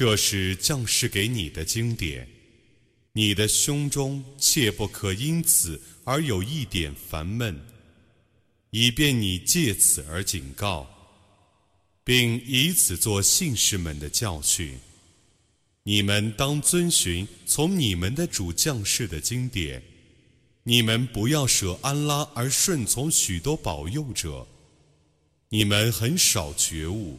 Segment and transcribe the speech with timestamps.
[0.00, 2.26] 这是将士给你的经典，
[3.12, 7.60] 你的胸中切不可因此而有一点烦闷，
[8.70, 10.88] 以便你借此而警告，
[12.02, 14.74] 并以此做信士们的教训。
[15.82, 19.82] 你们当遵循从你们的主将士的经典。
[20.62, 24.48] 你们不要舍安拉而顺从许多保佑者，
[25.50, 27.18] 你们很少觉悟。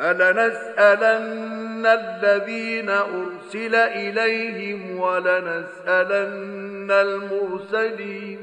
[0.00, 8.38] فلنسألن الذين أرسل إليهم ولنسألن المرسلين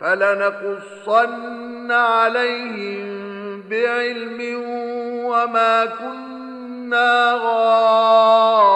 [0.00, 4.40] فلنقصن عليهم بعلم
[5.24, 8.66] وما كنا غائبين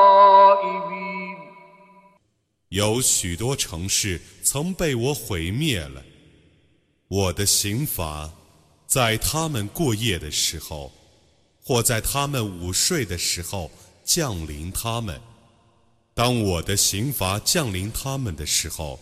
[2.71, 6.03] 有许多城市曾被我毁灭了，
[7.09, 8.31] 我的刑罚
[8.87, 10.93] 在他们过夜的时候，
[11.66, 13.72] 或在他们午睡的时候
[14.03, 15.20] 降临他们。
[16.14, 19.00] 当我的刑罚降临他们的时候，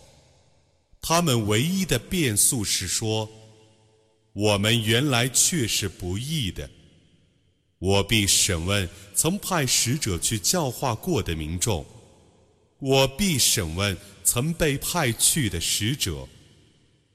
[1.02, 3.30] 他们唯一的变数是说
[4.32, 6.70] ：“我们原来却是不义的。”
[7.80, 11.86] 我必审问曾派使者去教化过的民众。
[12.80, 16.26] 我必审问曾被派去的使者，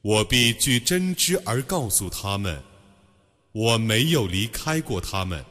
[0.02, 2.62] 我必据真知而告诉他们，
[3.51, 5.43] 我没有离开过他们。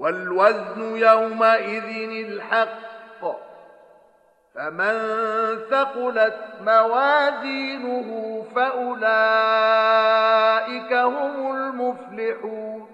[0.00, 3.22] والوزن يومئذ الحق
[4.54, 4.94] فمن
[5.70, 8.08] ثقلت موازينه
[8.54, 8.92] فأولئك
[10.92, 12.93] هم المفلحون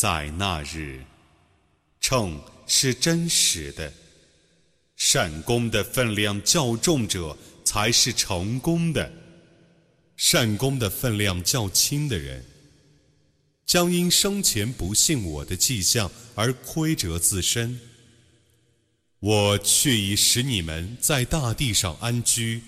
[0.00, 1.04] 在那日，
[2.00, 3.92] 秤是真实的，
[4.96, 9.12] 善功的分量较重者才是成功的，
[10.16, 12.42] 善功的分量较轻的人，
[13.66, 17.78] 将因生前不信我的迹象而亏折自身。
[19.18, 22.62] 我却已使你们在大地上安居，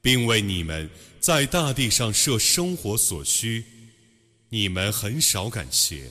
[0.00, 0.88] 并为你们
[1.20, 3.62] 在大地上设生活所需，
[4.48, 6.10] 你们很少感谢。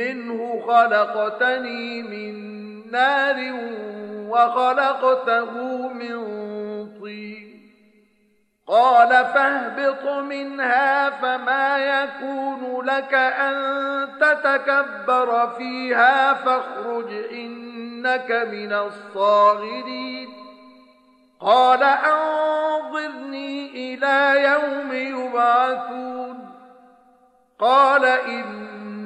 [0.00, 2.34] منه خلقتني من
[2.90, 3.36] نار
[4.28, 5.52] وخلقته
[5.88, 6.18] من
[7.00, 7.60] طين.
[8.66, 20.28] قال فاهبط منها فما يكون لك أن تتكبر فيها فاخرج إنك من الصاغرين.
[21.40, 26.50] قال أنظرني إلى يوم يبعثون.
[27.58, 28.99] قال المنظرين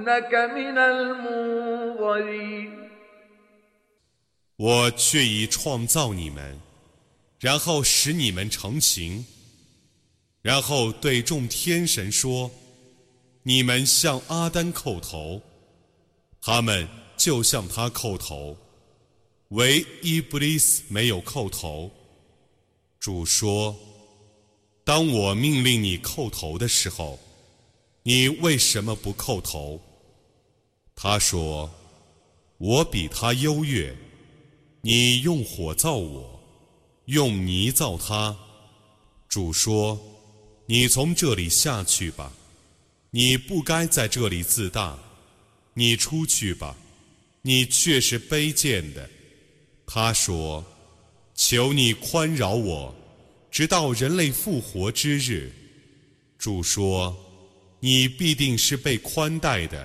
[4.56, 6.60] 我却已创造你们，
[7.40, 9.24] 然后使你们成形，
[10.42, 12.50] 然后对众天神说
[13.42, 15.40] ：“你们向阿丹叩头。”
[16.40, 16.86] 他们
[17.16, 18.56] 就向他叩头，
[19.48, 21.90] 唯伊布利斯没有叩头。
[23.00, 23.74] 主说
[24.84, 27.18] ：“当我命令你叩头的时候，
[28.02, 29.80] 你为什么不叩头？”
[30.96, 31.70] 他说
[32.58, 33.94] ：“我比他优越。
[34.80, 36.40] 你用火造我，
[37.06, 38.36] 用泥造他。”
[39.28, 40.00] 主说
[40.66, 42.32] ：“你从这里下去吧，
[43.10, 44.98] 你不该在这里自大。”
[45.76, 46.76] 你出去吧，
[47.42, 49.10] 你却是卑贱的。
[49.84, 50.64] 他说
[51.34, 52.94] ：“求你宽饶我，
[53.50, 55.52] 直到人类复活之日。”
[56.38, 57.16] 主说
[57.80, 59.84] ：“你必定是被宽待的。”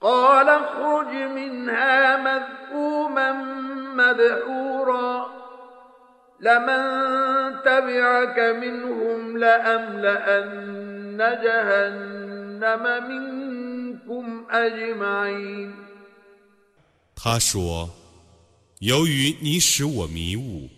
[0.00, 3.32] قال اخرج منها مذءوما
[3.94, 5.26] مدحورا
[6.40, 6.82] لمن
[7.64, 14.44] تبعك منهم لأملأن جهنم منكم
[17.16, 20.68] 他说：“由于你使我迷雾，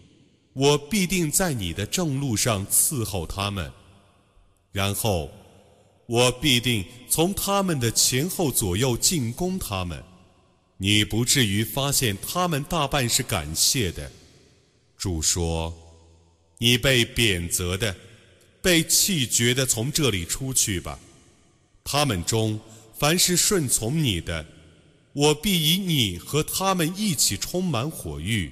[0.53, 3.73] 我必定在你的正路上伺候他们，
[4.71, 5.31] 然后
[6.12, 10.04] 我必定从他们的前后左右进攻他们。
[10.76, 14.12] 你不至于发现他们大半是感谢的。”
[15.00, 15.74] 主说
[16.60, 17.96] ：“你被贬责的，
[18.62, 21.00] 被弃绝的，从这里出去吧。
[21.84, 22.60] 他们中。”
[23.02, 24.46] 凡是顺从你的，
[25.14, 28.52] 我必以你和他们一起充满火狱。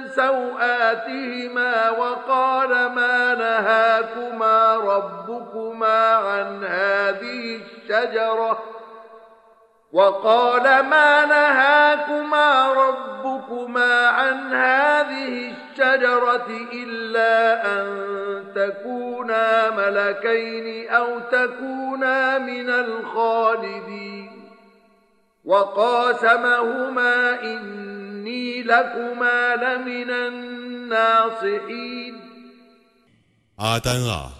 [0.15, 8.63] سوآتهما وقال ما نهاكما ربكما عن هذه الشجرة
[9.93, 18.11] وقال ما نهاكما ربكما عن هذه الشجرة إلا أن
[18.55, 24.49] تكونا ملكين أو تكونا من الخالدين
[25.45, 27.90] وقاسمهما الناصحين
[33.55, 34.33] 阿丹啊，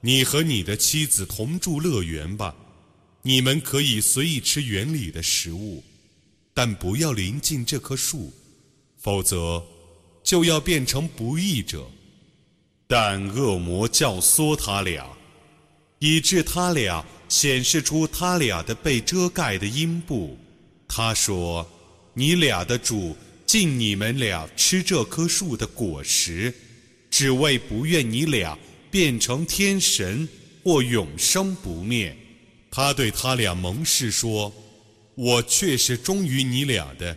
[0.00, 2.54] 你和你的妻子同住乐园吧。
[3.22, 5.84] 你们可以随意吃园里的食物，
[6.54, 8.32] 但不要临近这棵树，
[8.96, 9.62] 否则
[10.22, 11.84] 就要变成不义者。
[12.86, 15.06] 但恶魔教唆他俩，
[15.98, 20.38] 以致他俩显示出他俩的被遮盖的阴部。
[20.88, 21.68] 他说
[22.18, 26.52] ：“你俩的主敬你们俩吃这棵树的果实，
[27.08, 28.58] 只为不愿你俩
[28.90, 30.28] 变成天神
[30.64, 32.12] 或永生不灭。”
[32.72, 34.52] 他对他俩盟誓说
[35.14, 37.16] ：“我却是忠于你俩的。”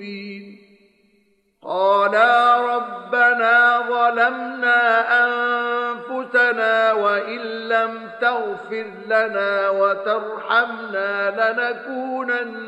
[0.00, 0.58] مبين
[1.62, 2.34] قالا
[2.74, 3.56] ربنا
[3.92, 4.82] ظلمنا
[5.24, 11.10] أنفسنا وإن لم تغفر لنا وترحمنا
[11.40, 12.66] لنكونن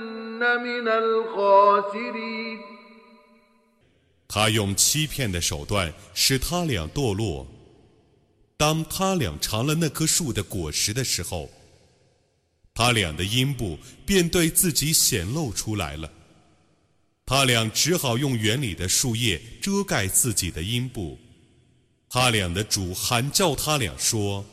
[4.28, 7.46] 他用欺骗的手段使他俩堕落。
[8.56, 11.48] 当他俩尝了那棵树的果实的时候，
[12.74, 16.08] 他俩的阴部便对自己显露出来了。
[17.25, 21.17] 他俩只好用园里的树叶遮盖自己的阴部。
[22.09, 24.45] 他俩的主喊叫他俩说：“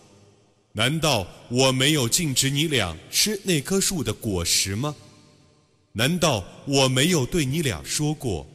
[0.73, 4.95] 难道我没有禁止你俩吃那棵树的果实吗？
[5.93, 8.47] 难道我没有对你俩说过？”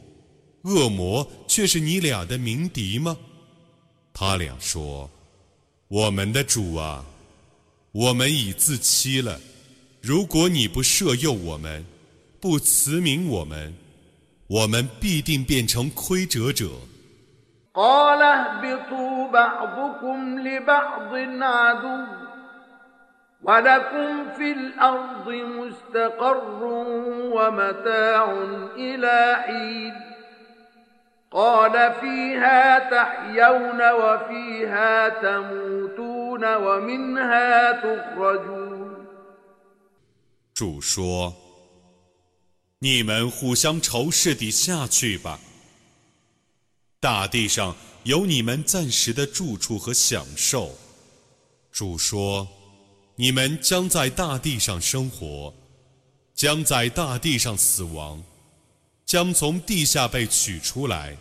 [0.64, 3.16] 恶魔却是你俩的鸣笛吗？
[4.12, 5.08] 他俩说
[5.86, 7.06] ：“我们的主啊，
[7.92, 9.40] 我们已自欺了。
[10.00, 11.84] 如果你不赦诱我们，
[12.40, 13.72] 不慈悯我们，
[14.47, 16.69] 我们必定变成亏折者。”
[31.31, 39.07] قال فيها تحيون وفيها تموتون ومنها تخرجون
[40.53, 41.44] 主说：“
[42.79, 45.39] 你们互相仇视地下去吧。
[46.99, 50.75] 大地上有你们暂时的住处和享受。”
[51.71, 55.53] 主说：“你们将在大地上生活，
[56.33, 58.23] 将在大地上死亡，
[59.05, 61.17] 将从地下被取出来。”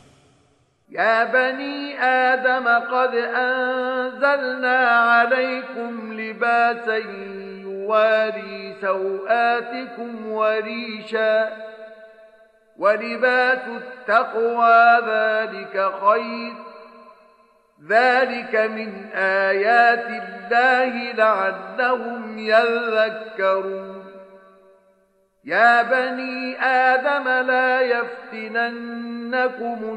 [0.93, 6.99] يا بني آدم قد أنزلنا عليكم لباسا
[7.86, 11.50] يواري سوآتكم وريشا
[12.77, 16.54] ولباس التقوى ذلك خير
[17.89, 24.06] ذلك من آيات الله لعلهم يذكرون
[25.44, 29.20] يا بني آدم لا يفتننكم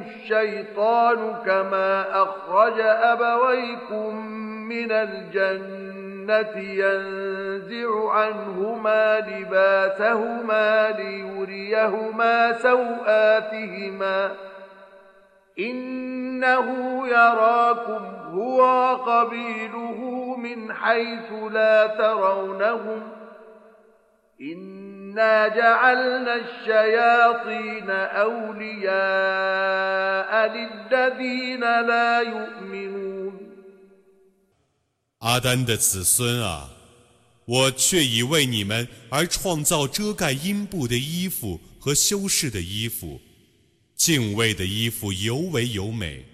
[0.07, 4.17] الشيطان كما أخرج أبويكم
[4.69, 5.88] من الجنة
[6.31, 14.35] الجنة ينزع عنهما لباسهما ليريهما سوآتهما.
[15.59, 23.03] إنه يراكم هو قبيله من حيث لا ترونهم.
[24.41, 28.93] إنا جعلنا الشياطين أولياء
[30.53, 33.18] للذين لا يؤمنون.
[35.19, 36.71] 阿丹的子孙啊，
[37.45, 43.21] 我却已为你们而创造遮盖阴部的衣服和修饰的衣服，
[43.97, 46.25] 敬畏的衣服尤为优美。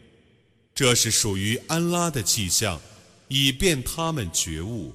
[0.75, 2.81] 这是属于安拉的迹象，
[3.29, 4.95] 以便他们觉悟。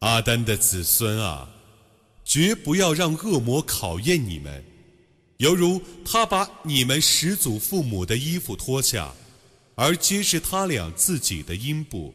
[0.00, 1.50] 阿丹的子孙啊。
[2.28, 4.64] 绝不要让恶魔考验你们，
[5.36, 9.14] 犹如他把你们始祖父母的衣服脱下，
[9.76, 12.12] 而揭示他俩自己的阴部，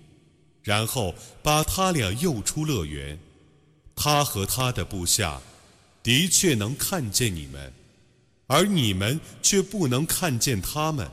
[0.64, 3.18] 然后把他俩诱出乐园。
[3.96, 5.40] 他和他的部下
[6.02, 7.72] 的确能看见你们，
[8.48, 11.08] 而你们却不能看见他们。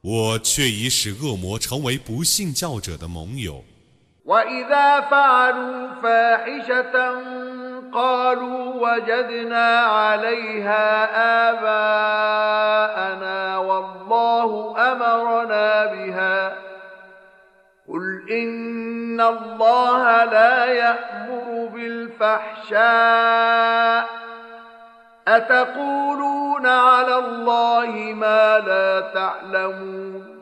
[0.00, 3.62] 我却已使恶魔成为不信教者的盟友。
[17.90, 22.80] قل إن الله لا يأمر بالفحشاء
[25.28, 30.40] أتقولون على الله ما لا تعلمون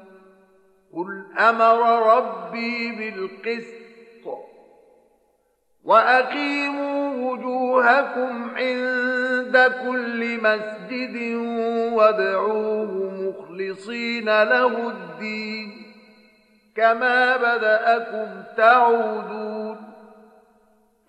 [0.94, 3.78] قل أمر ربي بالقسط
[5.84, 11.34] وأقيموا وجوهكم عند كل مسجد
[11.92, 15.87] وادعوه مخلصين له الدين
[16.77, 19.93] كما بدأكم تعودون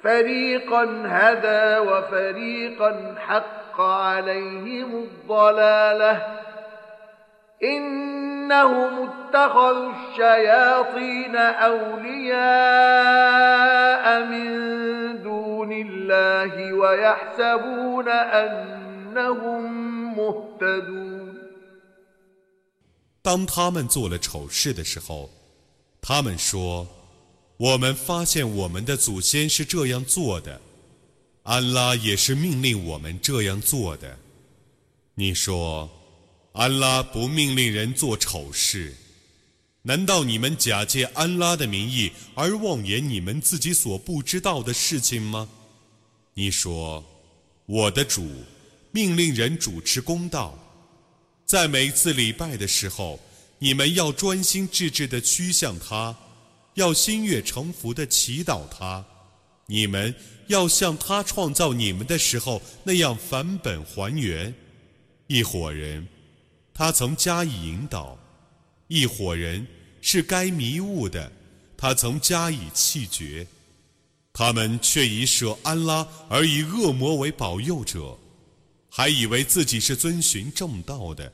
[0.03, 6.23] فريقا هدى وفريقا حق عليهم الضلاله
[7.65, 12.35] إنهم اتخذوا الشياطين أولياء
[14.25, 19.65] من دون الله ويحسبون أنهم
[20.17, 21.15] مهتدون
[23.23, 25.31] 当他们做了丑事的时候，
[26.02, 26.88] 他们说
[27.58, 30.62] ：“我们发现我们的祖先是这样做的，
[31.44, 34.18] 安拉也是命令我们这样做的。”
[35.16, 35.90] 你说。
[36.54, 38.94] 安拉不命令人做丑事，
[39.84, 45.48] 难道你们假借安拉的名义而妄言你们自己所不知道的事情吗？
[46.34, 47.06] 你说，
[47.68, 48.28] 我的主
[48.92, 50.58] 命令人主持公道，
[51.46, 53.20] 在每次礼拜的时候，
[53.62, 56.16] 你们要专心致志地趋向他，
[56.76, 59.06] 要心悦诚服地祈祷他。
[59.66, 60.16] 你们
[60.48, 64.54] 要像他创造你们的时候那样返本还原。
[65.28, 66.08] 一伙人，
[66.74, 68.18] 他曾加以引导；
[68.88, 69.68] 一伙人
[70.02, 71.32] 是该迷雾的，
[71.78, 73.46] 他曾加以弃绝。
[74.32, 78.18] 他们却以舍安拉而以恶魔为保佑者，
[78.90, 81.34] 还以为自己是遵循正道的。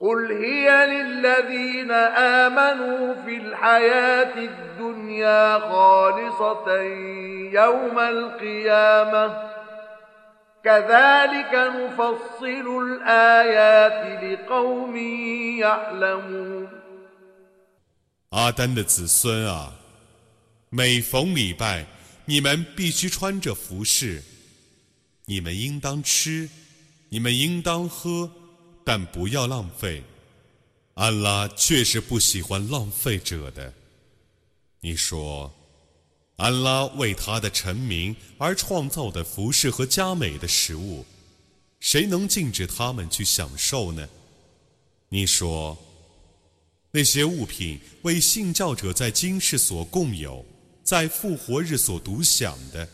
[0.00, 6.82] قل هي للذين آمنوا في الحياة الدنيا خالصة
[7.52, 9.50] يوم القيامة
[10.64, 14.96] كذلك نفصل الآيات لقوم
[15.58, 16.68] يعلمون
[18.30, 19.72] 阿丹的子孙啊，
[20.70, 21.84] 每逢礼拜，
[22.24, 24.22] 你们必须穿着服饰。
[25.26, 26.48] 你们应当吃，
[27.10, 28.30] 你们应当喝。
[28.85, 30.03] 但不要浪费，
[30.93, 33.73] 安拉确实不喜欢浪费者的。
[34.79, 35.51] 你说，
[36.35, 41.03] 安拉为他的臣民而创造的服饰和佳美的食物，
[41.79, 44.07] 谁能禁止他们去享受呢？
[45.09, 45.75] 你说，
[46.91, 50.45] 那些物品为信教者在今世所共有，
[50.83, 52.87] 在复活日所独享的。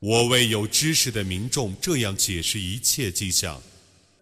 [0.00, 3.62] 我为有知识的民众这样解释一切迹象。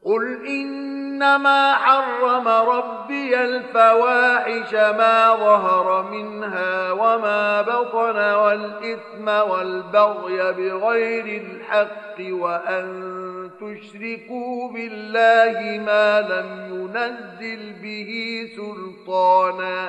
[0.06, 12.86] قل إنما حرم ربي الفواحش ما ظهر منها وما بطن والإثم والبغي بغير الحق وأن
[13.60, 19.88] تشركوا بالله ما لم ينزل به سلطانا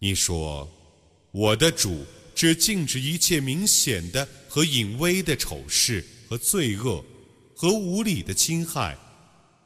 [0.00, 0.68] 你说，
[1.30, 7.04] 我的主只禁止一切明显的和隐微的丑事和罪恶，
[7.54, 8.98] 和无理的侵害，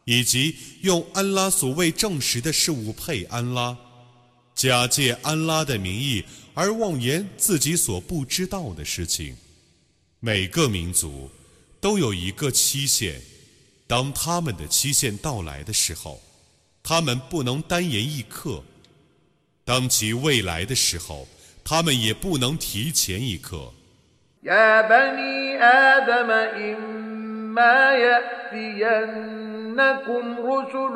[0.05, 3.75] 以及用安拉所谓证实的事物配安拉，
[4.55, 9.35] 假借安拉的名义而妄言自己所不知道的事情。
[10.21, 11.31] 每个民族
[11.81, 13.23] 都有一个期限，
[13.87, 16.21] 当他们的期限到来的时候。
[16.84, 18.64] 他们不能单言一刻，
[19.64, 21.28] 当其未来的时候，
[21.64, 23.74] 他们也不能提前一刻。
[24.42, 29.04] يا بني آدم إما يأتينكم
[30.48, 30.96] رسل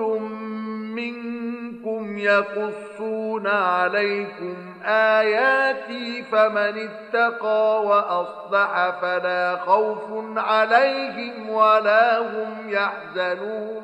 [0.96, 4.56] منكم يقصون عليكم
[4.86, 13.84] آياتي فمن اتقى وأصلح فلا خوف عليهم ولا هم يحزنون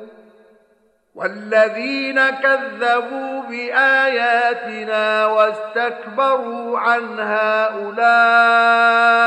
[1.14, 9.18] والذين كذبوا بآياتنا واستكبروا عنها أولئك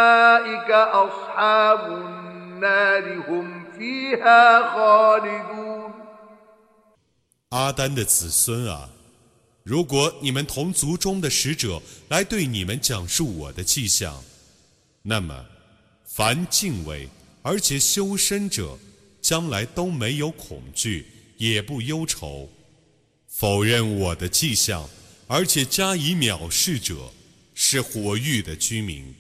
[0.72, 5.94] أصحاب النار هم فيها خالدون
[7.50, 8.90] 阿丹的子孙啊，
[9.64, 14.24] 如果你们同族中的使者来对你们讲述我的迹象，
[15.04, 15.46] 那么
[16.06, 17.10] 凡敬畏
[17.44, 18.78] 而且修身者，
[19.22, 21.06] 将来都没有恐惧。
[21.39, 22.49] 也不忧愁，
[23.29, 24.85] 否认我的迹象，
[25.29, 26.95] 而且加以藐视者，
[27.55, 29.15] 是火域的居民，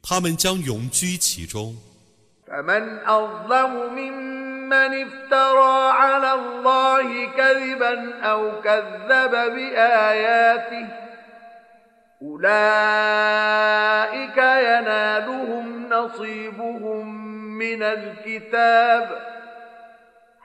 [0.00, 1.76] 他们将永居其中。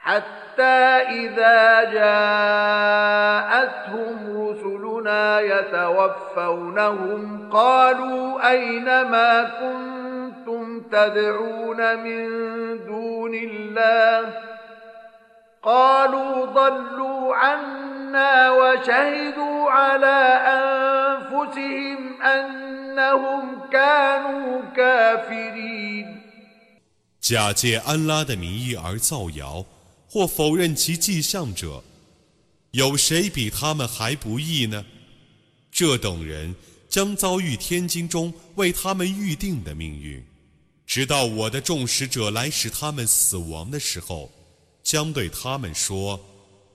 [0.05, 0.63] حتى
[1.23, 3.29] إذا جاءتهم
[4.49, 7.21] رسلنا يتوفونهم
[7.53, 12.29] قالوا أين ما كنتم تدعون من
[12.87, 14.35] دون الله
[15.63, 26.21] قالوا ضلوا عنا وشهدوا على أنفسهم أنهم كانوا كافرين
[27.21, 29.65] 假借安拉的名义而造谣，
[30.16, 31.84] 或否认其迹象者，
[32.72, 34.86] 有谁比他们还不义呢？
[35.70, 36.56] 这等人
[36.88, 40.26] 将遭遇天经中为他们预定的命运，
[40.88, 44.32] 直到我的众使者来使他们死亡的时候，
[44.82, 46.18] 将对他们说：“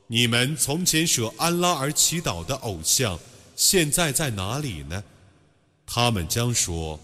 [0.07, 3.19] 你们从前舍安拉而祈祷的偶像，
[3.57, 5.03] 现在在哪里呢？”
[5.89, 7.01] 他们将说：“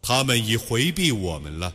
[0.00, 1.74] 他们已回避我们了。”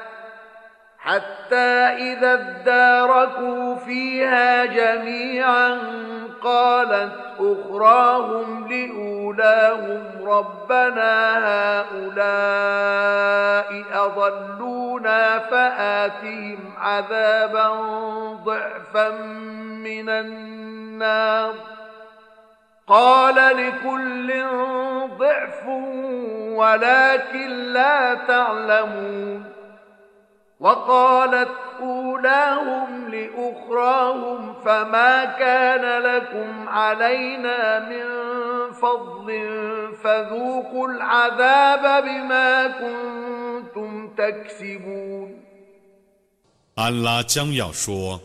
[1.03, 1.55] حتى
[1.97, 5.77] إذا اداركوا فيها جميعا
[6.41, 11.37] قالت أخراهم لأولاهم ربنا
[11.81, 12.21] هؤلاء
[13.93, 17.69] أضلونا فآتهم عذابا
[18.45, 19.09] ضعفا
[19.83, 21.53] من النار.
[22.87, 24.43] قال لكل
[25.17, 25.67] ضعف
[26.55, 29.60] ولكن لا تعلمون.
[30.60, 31.48] وقالت
[31.80, 38.06] أولاهم لأخراهم فما كان لكم علينا من
[38.72, 39.26] فضل
[40.04, 45.46] فذوقوا العذاب بما كنتم تكسبون
[46.74, 48.20] 安拉将要说：“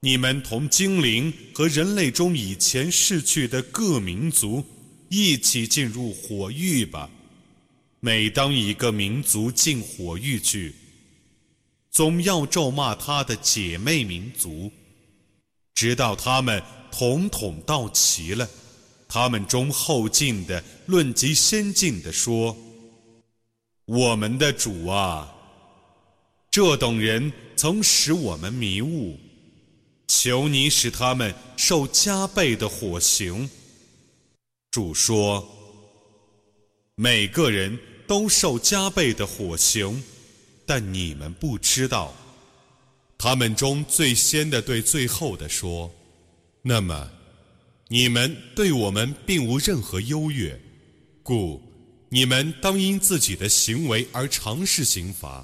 [0.00, 4.64] 你们同精灵和人类中以前逝去的各民族
[5.08, 7.10] 一起进入火狱吧。
[7.98, 10.74] 每当一个民族进火狱去，
[11.91, 14.71] 总要咒骂他的姐妹民族，
[15.73, 18.47] 直到他们统统到齐了。
[19.07, 22.55] 他们中后进的论及先进的说
[23.85, 25.35] ：“我们的主啊，
[26.51, 29.19] 这等人曾使我们迷雾，
[30.07, 33.49] 求你使他们受加倍的火刑。”
[34.69, 35.49] 主说
[36.93, 40.03] ：“每个人都受加倍的火刑。”
[40.69, 42.13] 但你们不知道，
[43.17, 45.91] 他们中最先的对最后的说
[46.61, 47.09] ：“那么，
[47.87, 50.61] 你们对我们并无任何优越，
[51.23, 51.59] 故
[52.09, 55.43] 你们当因自己的行为而尝试刑罚。”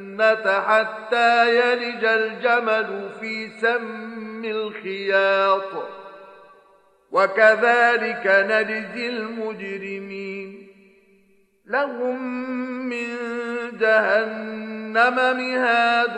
[0.16, 5.88] الجنة حتى يلج الجمل في سم الخياط
[7.10, 10.66] وكذلك نجزي المجرمين
[11.66, 12.22] لهم
[12.88, 13.08] من
[13.80, 16.16] جهنم مهاد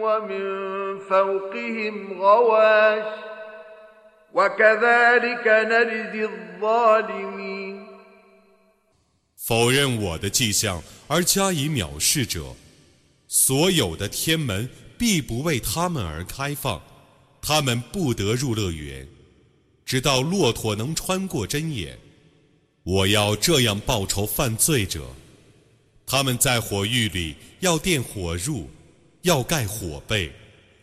[0.00, 3.14] ومن فوقهم غواش
[4.34, 7.82] وكذلك نجزي الظالمين
[9.44, 12.54] 否认我的迹象而加以藐视者，
[13.27, 16.81] 所有的天门必不为他们而开放，
[17.41, 19.07] 他们不得入乐园，
[19.85, 21.97] 直到骆驼能穿过针眼。
[22.83, 25.05] 我要这样报仇犯罪者，
[26.05, 28.65] 他们在火狱里要垫火褥，
[29.23, 30.31] 要盖火被。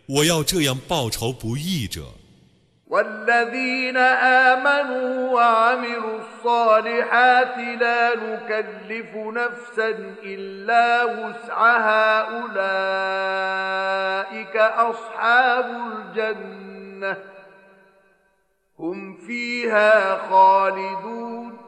[0.06, 2.12] 我要这样报仇不义者。
[2.88, 9.88] والذين آمنوا وعملوا الصالحات لا نكلف نفسا
[10.22, 12.56] إلا وسعها أولئك
[14.56, 17.16] أصحاب الجنة.
[18.78, 21.58] هم فيها خالدون.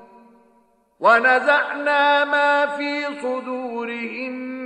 [1.01, 4.66] ونزعنا ما في صدورهم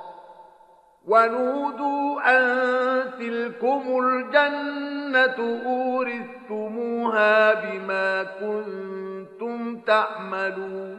[1.06, 10.98] ونودوا أن تلكم الجنة أورثتموها بما كنتم تعملون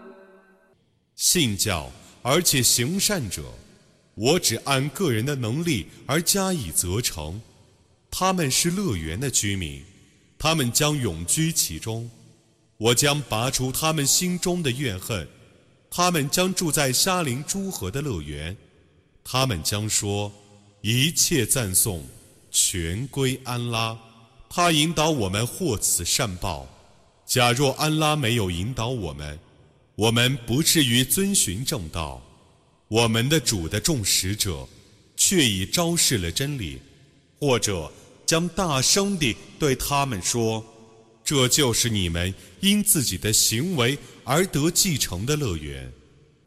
[1.15, 3.43] 信教而且行善者，
[4.15, 7.41] 我只按个人的能力而加以责成。
[8.09, 9.83] 他们是乐园的居民，
[10.39, 12.09] 他们将永居其中。
[12.77, 15.27] 我将拔除他们心中的怨恨，
[15.89, 18.55] 他们将住在沙林诸河的乐园。
[19.24, 20.32] 他们将说
[20.82, 22.06] ：“一切赞颂
[22.50, 23.98] 全归安拉，
[24.48, 26.68] 他引导我们获此善报。
[27.26, 29.38] 假若安拉没有引导我们，
[29.94, 32.22] 我们不至于遵循正道。
[32.88, 34.68] 我们的主的众使者
[35.16, 36.78] 却已昭示了真理，
[37.38, 37.90] 或者
[38.26, 40.64] 将大声地对他们说。”
[41.24, 45.90] 这就是你们因自己的行为而得继承的乐园。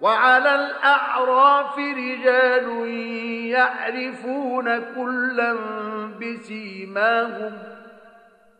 [0.00, 2.88] وعلى الأعراف رجال
[3.46, 5.56] يعرفون كلا
[6.20, 7.52] بسيماهم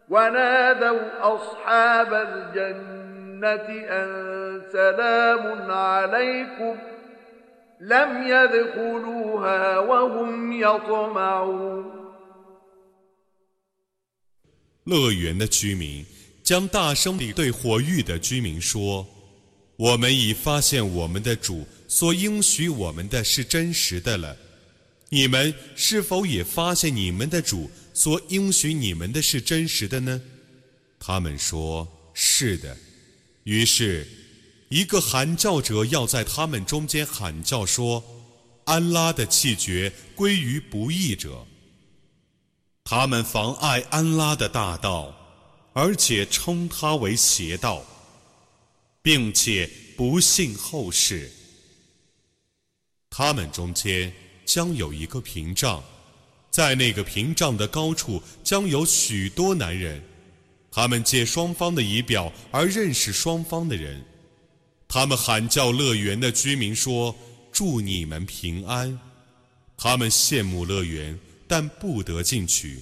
[0.08, 6.76] ونادوا أصحاب الجنة أن سلام عليكم
[7.80, 12.04] لم يدخلوها وهم يطمعون
[14.84, 16.04] 乐园的居民
[16.42, 19.17] 将大声地对火域的居民说。
[19.79, 24.35] 我们已发现我们的主所应许我们的是真实的了，
[25.07, 30.21] 你们是否也发现你们的主所应许你们的是真实的呢？
[30.99, 32.75] 他们说：“是的。”
[33.45, 34.05] 于是，
[34.67, 38.03] 一个喊叫者要在他们中间喊叫说
[38.65, 41.47] ：“安拉的气绝归于不义者。”
[42.83, 45.15] 他们妨碍安拉的大道，
[45.71, 47.85] 而且称他为邪道。
[49.01, 51.31] 并且不信后世，
[53.09, 54.13] 他们中间
[54.45, 55.83] 将有一个屏障，
[56.51, 60.03] 在那个屏障的高处将有许多男人，
[60.71, 64.03] 他们借双方的仪表而认识双方的人，
[64.87, 67.15] 他们喊叫乐园的居民说
[67.51, 68.99] ：“祝你们平安。”
[69.77, 72.81] 他们羡慕乐园，但不得进去。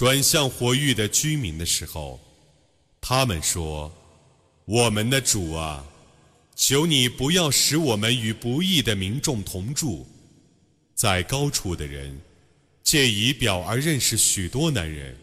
[0.00, 2.18] 转向火域的居民的时候，
[3.02, 3.92] 他们说
[4.64, 5.84] ：“我们的主啊，
[6.56, 10.08] 求你不要使我们与不义的民众同住。”
[10.96, 12.18] 在高处的人
[12.82, 15.14] 借仪表而认识许多男人，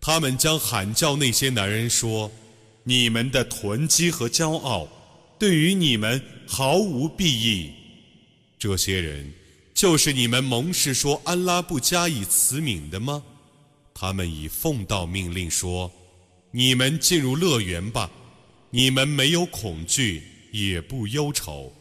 [0.00, 2.32] 他们将喊叫那些男人说
[2.84, 4.88] ：“你们的囤积和骄傲
[5.38, 7.70] 对于你们毫无裨益。”
[8.58, 9.30] 这些人。
[9.74, 13.22] 就是你们蒙氏说安拉不加以慈悯的吗？
[13.99, 18.09] 他们已奉到命令说：“你们进入乐园吧，
[18.71, 21.71] 你们没有恐惧，也不忧愁。”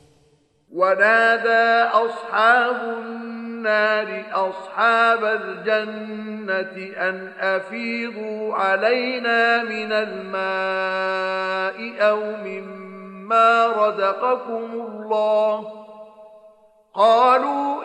[0.75, 3.05] ونادى أصحاب
[4.05, 15.67] لأصحاب الجنة أن أفيضوا علينا من الماء أو مما رزقكم الله
[16.95, 17.85] قالوا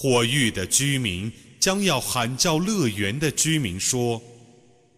[0.00, 4.22] 火域的居民将要喊叫乐园的居民说。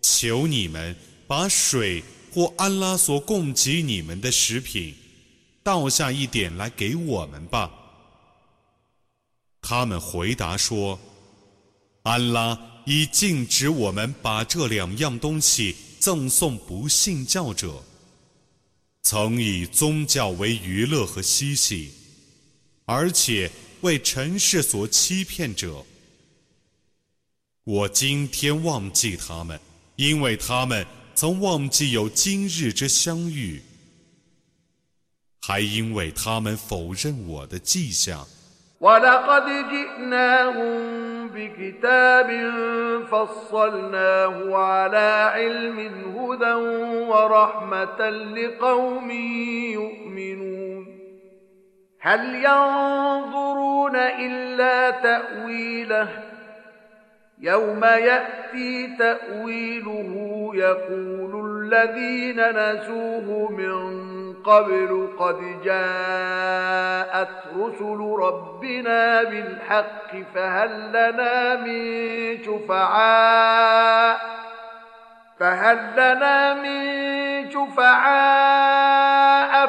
[0.02, 0.94] 求你们
[1.26, 4.94] 把水或安拉所供给你们的食品
[5.62, 7.70] 倒下一点来给我们吧。
[9.62, 11.00] 他们回答说
[12.04, 17.82] ：“安拉已禁止我们把这两样东西赠送不信教者，
[19.02, 21.92] 曾以宗教为娱乐和嬉戏，
[22.84, 23.50] 而且
[23.82, 25.84] 为尘世所欺骗者。
[27.64, 29.58] 我今天忘记他们。”
[30.00, 33.60] 因为他们曾忘记有今日之相遇，
[35.42, 38.26] 还因为他们否认我的迹象。
[57.38, 64.10] يوم يأتي تأويله يقول الذين نسوه من
[64.42, 74.20] قبل قد جاءت رسل ربنا بالحق فهل لنا من شفعاء
[75.39, 78.95] فهل لنا من شفعاء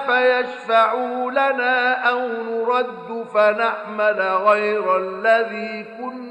[0.07, 6.27] فيشفعوا لنا أو نرد فنعمل غير الذي كنا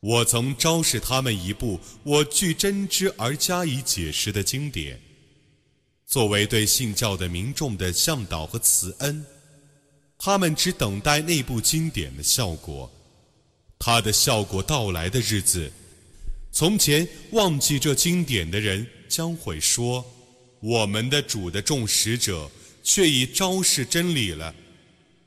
[0.00, 5.00] 我曾昭示他们一部我据真知而加以解释的经典，
[6.13, 9.25] 作为对信教的民众的向导和慈恩。
[10.19, 12.87] 他们只等待那部经典的效果，
[13.79, 15.71] 它的效果到来的日子。
[16.51, 20.05] 从前忘记这经典的人将会说
[20.61, 22.47] ：“我们的主的众使者
[22.83, 24.53] 却已昭示真理了。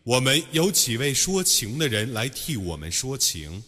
[0.05, 3.64] 我们有几位说情的人来替我们说情，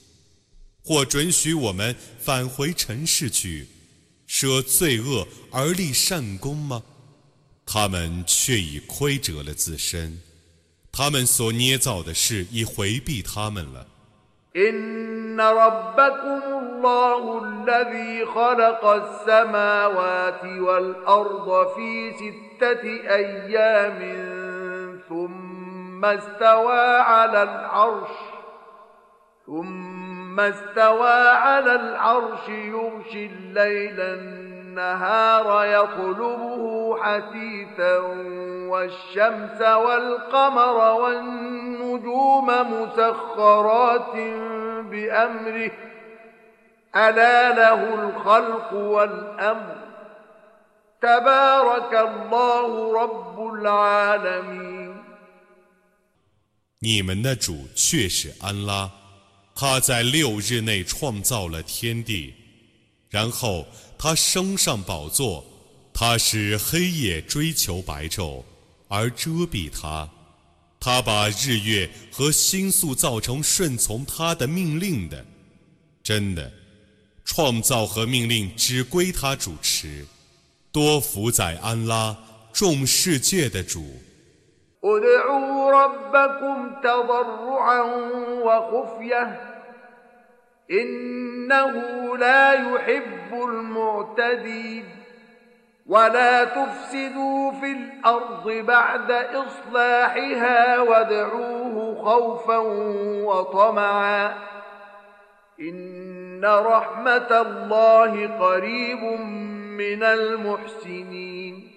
[0.84, 3.66] 或准许我们返回尘世去，
[4.28, 6.80] 舍罪恶而立善功吗？
[7.67, 10.19] 他们却已亏折了自身，
[10.91, 13.87] 他们所捏造的事已回避他们了。”
[14.55, 23.99] إن ربكم الله الذي خلق السماوات والأرض في ستة أيام
[25.09, 28.09] ثم استوى على العرش
[29.45, 33.99] ثم استوى على العرش يغشي الليل
[34.77, 36.63] النهار يطلبه
[37.03, 37.97] حثيثا
[38.71, 44.15] والشمس والقمر والنجوم مسخرات
[44.91, 45.71] بأمره
[46.95, 49.75] ألا له الخلق والأمر
[51.01, 52.69] تبارك الله
[53.01, 54.93] رب العالمين
[56.79, 58.91] 你们的主却是安拉，
[59.55, 62.33] 他在六日内创造了天地，
[63.09, 63.65] 然后
[63.98, 65.44] 他升上宝座，
[65.92, 68.44] 他使黑夜追求白昼，
[68.86, 70.08] 而遮蔽他。
[70.80, 75.26] 他把日月和星宿造成顺从他的命令的，
[76.04, 76.52] 真的，
[77.24, 80.06] 创造和命令只归他主持。
[80.70, 82.16] 多福在安拉，
[82.52, 83.84] 众世界的主。
[95.85, 102.57] ولا تفسدوا في الأرض بعد إصلاحها وادعوه خوفا
[103.27, 104.33] وطمعا
[105.59, 109.03] إن رحمة الله قريب
[109.77, 111.69] من المحسنين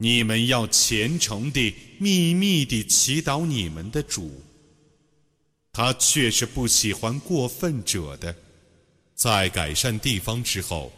[0.00, 4.30] 你们要虔诚地、秘密地祈祷你们的主，
[5.72, 8.34] 他却是不喜欢过分者的。
[9.14, 10.92] 在改善地方之后，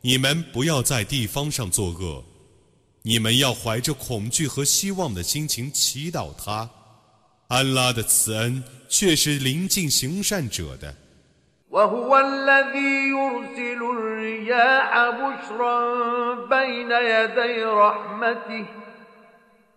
[0.00, 2.24] 你们不要在地方上作恶，
[3.02, 6.68] 你们要怀着恐惧和希望的心情祈祷他。
[7.48, 10.94] 安拉的慈恩却是临近行善者的。
[11.70, 14.90] وهو الذي يرسل الرياح
[15.20, 15.78] بشرا
[16.48, 18.66] بين يدي رحمته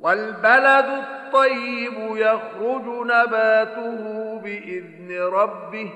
[0.00, 4.00] والبلد الطيب يخرج نباته
[4.44, 5.92] باذن ربه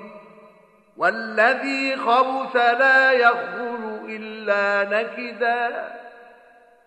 [0.96, 5.88] والذي خبث لا يخرج الا نكدا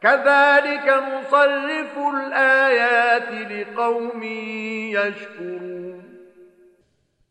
[0.01, 4.23] كذلك نصرف الايات لقوم
[4.93, 6.01] يشكرون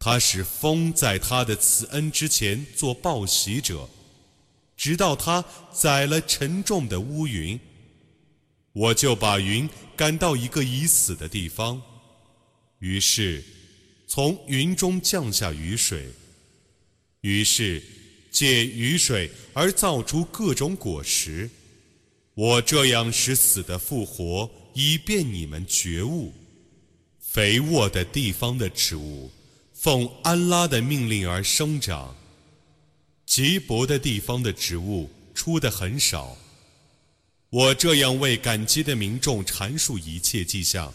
[0.03, 3.87] 他使风在他的慈恩之前做报喜者，
[4.75, 7.61] 直到他载了沉重的乌云，
[8.76, 11.82] 我就把云赶到一个已死的地方，
[12.80, 13.42] 于是
[14.06, 16.10] 从云中降下雨水，
[17.22, 17.82] 于是
[18.30, 21.50] 借雨水而造出各种果实。
[22.34, 26.34] 我这样使死的复活，以便你们觉悟。
[27.18, 29.32] 肥沃的地方的植物。
[29.74, 32.14] 奉安拉的命令而生长，
[33.26, 36.36] 瘠薄的地方的植物出的很少。
[37.55, 40.93] 我这样为感激的民众阐述一切迹象。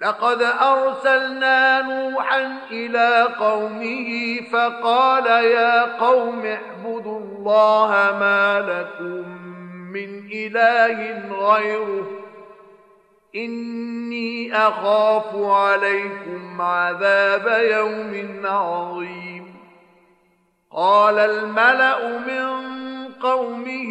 [0.00, 7.90] لقد أرسلنا نوحا إلى قومه فقال يا قوم اعبدوا الله
[8.20, 9.28] ما لكم
[9.92, 12.06] من إله غيره
[13.36, 19.54] إني أخاف عليكم عذاب يوم عظيم
[20.70, 22.64] قال الملأ من
[23.12, 23.90] قومه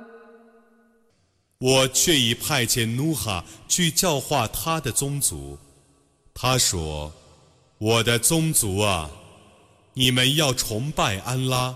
[1.61, 5.59] 我却已派遣努哈去教化他的宗族。
[6.33, 7.13] 他说
[7.77, 9.11] ：“我的宗族啊，
[9.93, 11.75] 你们要崇拜安拉，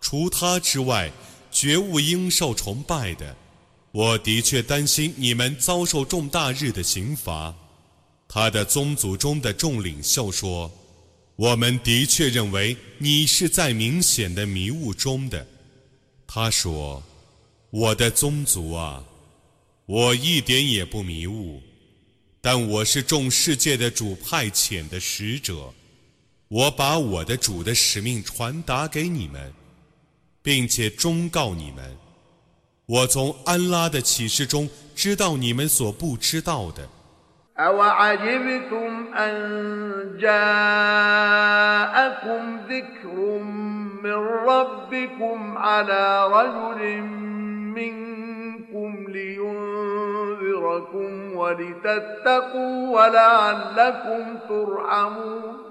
[0.00, 1.10] 除他之外，
[1.50, 3.34] 绝无应受崇拜的。”
[3.90, 7.52] 我的确担心你们遭受重大日的刑罚。
[8.28, 10.70] 他的宗族中的众领袖说
[11.34, 15.44] ：“我们的确认为你是在明显的迷雾中的。”
[16.28, 17.02] 他说
[17.69, 19.03] ：“我的宗族啊，
[19.85, 21.61] 我一点也不迷雾，
[22.41, 25.73] 但我是众世界的主派遣的使者，
[26.47, 29.53] 我把我的主的使命传达给你们，
[30.41, 31.97] 并且忠告你们。”
[32.85, 36.87] 我从安拉的启示中知道你们所不知道的。
[37.57, 40.41] أوعجبتم أن جاءكم
[42.67, 43.15] ذكر
[44.03, 44.13] من
[44.49, 46.81] ربكم على رجل
[47.78, 55.68] منكم لينذركم ولتتقوا ولعلكم ترحمون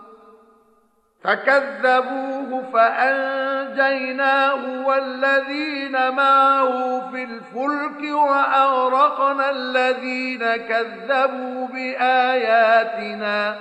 [1.24, 13.58] فكذبوه فأنجيناه والذين معه في الفلك وأغرقنا الذين كذبوا بآياتنا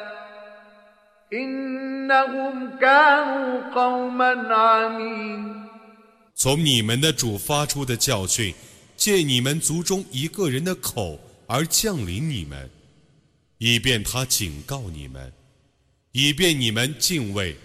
[1.33, 5.66] إنهم كانوا قوما عمين
[6.39, 8.55] 从你们的主发出的教训，
[8.95, 12.71] 借你们族中一个人的口而降临你们，
[13.57, 15.33] 以便他警告你们。
[16.13, 17.57] 以便你们敬畏，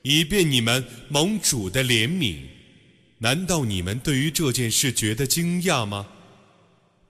[0.00, 2.38] 以便你们蒙主的怜悯。
[3.18, 6.06] 难道你们对于这件事觉得惊讶吗？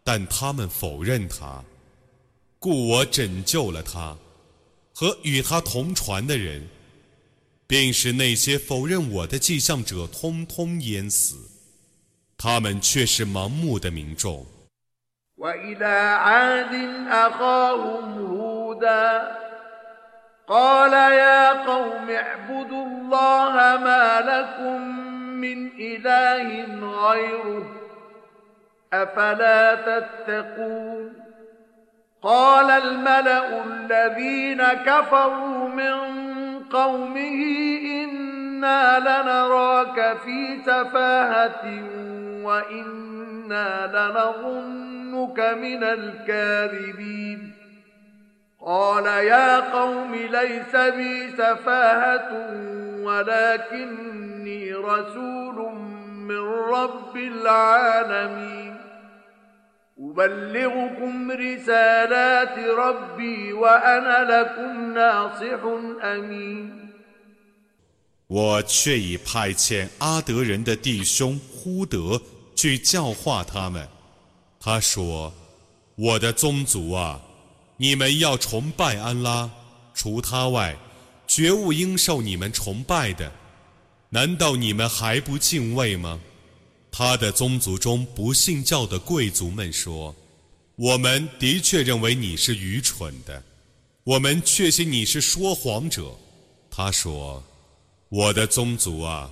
[0.02, 1.64] 但他们否认他，
[2.58, 4.16] 故我拯救了他
[4.92, 6.68] 和与他同船的人，
[7.67, 11.51] 并使那些否认我的迹象者通通淹死。
[12.37, 14.45] 他们却是盲目的民众。
[15.37, 16.73] وإلى عاد
[17.07, 19.37] أخاهم هودا
[20.47, 24.81] قال يا قوم اعبدوا الله ما لكم
[25.41, 26.47] من إله
[27.07, 27.65] غيره
[28.93, 31.13] أفلا تتقون
[32.21, 37.42] قال الملأ الذين كفروا من قومه
[38.04, 41.64] إنا لنراك في سفاهة
[42.42, 47.52] وإنا لنظنك من الكاذبين
[48.66, 52.30] قال يا قوم ليس بي سفاهة
[53.02, 55.72] ولكني رسول
[56.28, 56.38] من
[56.70, 58.85] رب العالمين
[59.99, 65.61] أبلغكم رسالات ربي وأنا لكم ناصح
[66.03, 66.89] أمين
[68.27, 72.21] 我却已派遣阿德人的弟兄呼德
[72.55, 73.87] 去教化他们。
[74.59, 77.19] 他说：“我的宗族啊，
[77.77, 79.49] 你们要崇拜安拉，
[79.93, 80.77] 除他外，
[81.27, 83.31] 绝无应受你们崇拜的。
[84.09, 86.19] 难道你们还不敬畏吗？”
[86.98, 90.16] 他的宗族中不信教的贵族们说
[90.76, 93.42] ：“我们的确认为你是愚蠢的，
[94.02, 96.16] 我们确信你是说谎者。”
[96.72, 97.44] 他说。
[98.08, 99.30] 我的宗族啊，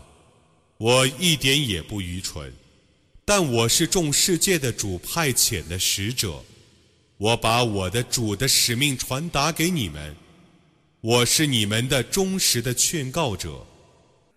[0.77, 2.53] 我一点也不愚蠢，
[3.25, 6.45] 但我是众世界的主派遣的使者，
[7.17, 10.15] 我把我的主的使命传达给你们，
[11.01, 13.65] 我是你们的忠实的劝告者。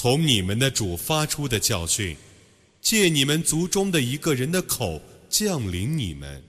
[0.00, 2.16] 从你们的主发出的教训，
[2.80, 6.40] 借你们族中的一个人的口降临你们，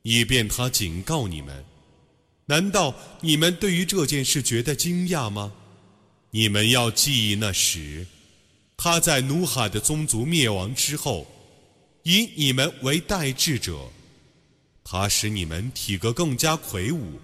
[0.00, 1.62] 以便他警告你们。
[2.46, 5.52] 难道你们对于这件事觉得惊讶吗？
[6.30, 8.06] 你们要记忆那时，
[8.78, 11.26] 他在努哈的宗族灭亡之后，
[12.04, 13.90] 以你们为代志者，
[14.82, 17.20] 他使你们体格更加魁梧。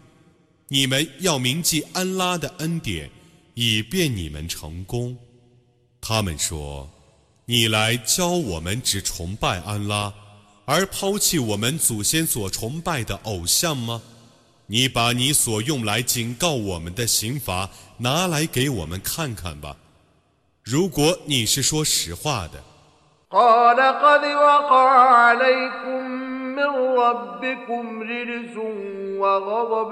[0.68, 3.10] 你们要铭记安拉的恩典，
[3.54, 5.16] 以便你们成功。
[6.05, 10.13] 他们说：“你来教我们只崇拜安拉，
[10.65, 14.01] 而抛弃我们祖先所崇拜的偶像吗？”
[14.67, 19.75] 你把你所用来警告我们的刑罚拿来给我们看看吧。
[20.63, 22.63] 如果你是说实话的。
[23.29, 26.03] قال قد وقع عليكم
[26.55, 26.67] من
[26.99, 28.57] ربكم رجس
[29.19, 29.91] وغضب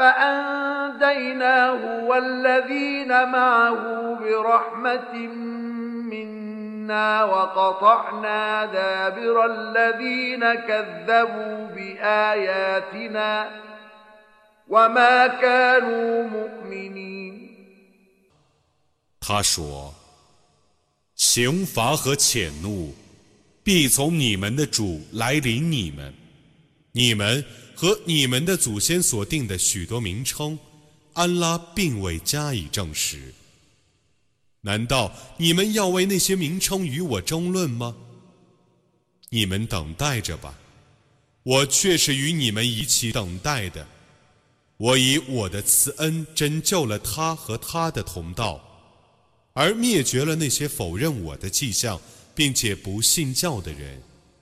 [0.00, 3.80] فأنديناه والذين معه
[4.20, 5.14] برحمة
[6.12, 13.48] منا وقطعنا دابر الذين كذبوا بآياتنا
[19.20, 19.94] 他说：“
[21.14, 22.92] 刑罚和谴怒
[23.62, 26.12] 必从你们的主来临你们，
[26.92, 27.44] 你们
[27.81, 30.59] 和你们的祖先所定的许多名称，
[31.13, 33.33] 安拉并未加以证实。
[34.61, 37.97] 难道你们要为那些名称与我争论吗？
[39.29, 40.53] 你们等待着吧，
[41.41, 43.87] 我却是与你们一起等待的。”
[44.77, 48.61] 我以我的慈恩拯救了他和他的同道，
[49.53, 51.99] 而灭绝了那些否认我的迹象
[52.35, 53.99] 并且不信教的人。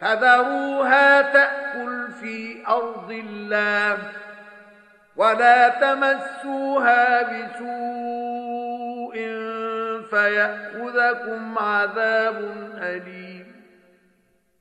[0.00, 3.98] فذروها تأكل في أرض الله
[5.16, 9.14] ولا تمسوها بسوء
[10.10, 12.36] فيأخذكم عذاب
[12.82, 13.33] أليم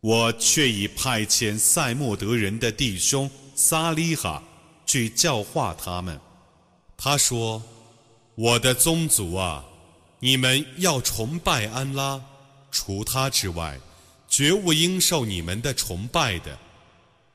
[0.00, 4.42] 我却已派遣塞莫德人的弟兄撒利哈
[4.86, 6.18] 去教化他们。
[6.96, 7.62] 他说
[8.34, 9.64] ：“我的宗族啊，
[10.20, 12.22] 你们要崇拜安拉，
[12.70, 13.78] 除他之外，
[14.26, 16.58] 绝无应受你们的崇拜的。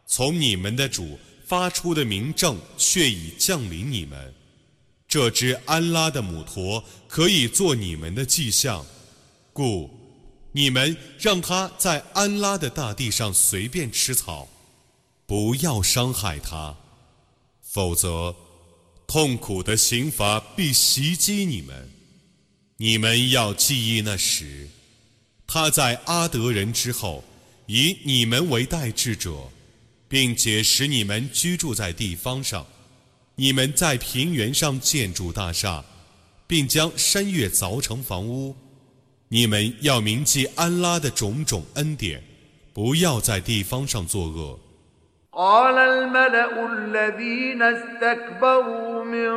[0.08, 4.34] 从你们的主发出的明证却已降临你们。
[5.08, 8.84] 这只安拉的母驼可以做你们的迹象，
[9.54, 9.90] 故。”
[10.56, 14.48] 你们让他在安拉的大地上随便吃草，
[15.26, 16.78] 不要伤害他，
[17.62, 18.34] 否则
[19.06, 21.90] 痛苦的刑罚必袭击你们。
[22.78, 24.70] 你们要记忆那时，
[25.46, 27.22] 他在阿德人之后，
[27.66, 29.52] 以你们为代志者，
[30.08, 32.66] 并且使你们居住在地方上。
[33.36, 35.84] 你们在平原上建筑大厦，
[36.48, 38.56] 并将山岳凿成房屋。
[39.35, 42.23] 你们要铭记安拉的种种恩典，
[42.75, 44.59] 不要在地方上作恶。
[45.33, 49.31] قال الملأ الذين استكبروا من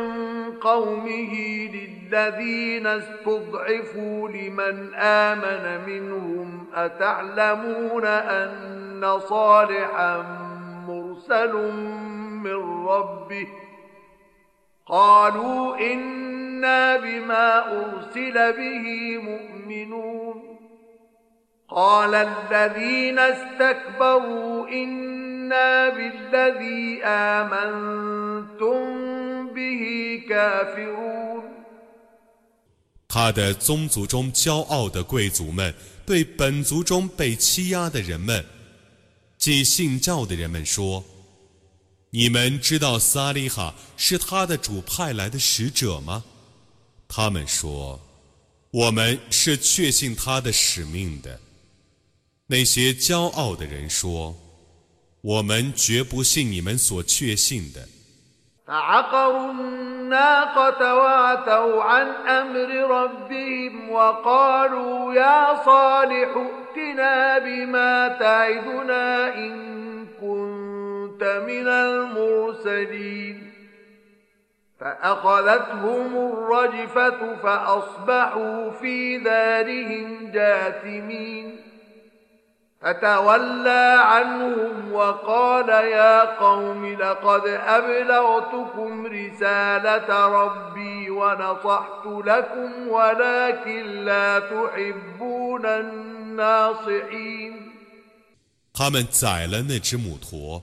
[0.58, 1.34] قومه
[1.70, 10.22] للذين استضعفوا لمن آمن منهم أتعلمون أن صالحا
[10.88, 11.52] مرسل
[12.42, 13.48] من ربه
[14.86, 15.76] قالوا
[16.58, 17.46] إنا بما
[17.80, 20.42] أرسل به مؤمنون
[21.68, 28.78] قال الذين استكبروا إنا بالذي آمنتم
[29.54, 29.82] به
[30.28, 31.44] كافرون
[33.08, 35.72] 他的宗族中骄傲的贵族们
[36.04, 38.44] 对本族中被欺压的人们，
[39.38, 41.04] 即信教的人们说。
[42.10, 46.22] 你们知道萨利哈是他的主派来的使者吗？
[47.08, 51.40] 他们说：“我们是确信他的使命的。”
[52.46, 57.88] 那些骄傲的人说：“我们绝不信你们所确信的。”
[71.46, 73.47] من المرسلين
[74.80, 81.56] فأخذتهم الرجفة فأصبحوا في دارهم جاثمين
[82.80, 97.52] فتولى عنهم وقال يا قوم لقد أبلغتكم رسالة ربي ونصحت لكم ولكن لا تحبون الناصحين
[98.74, 100.62] 他们宰了那只母驼，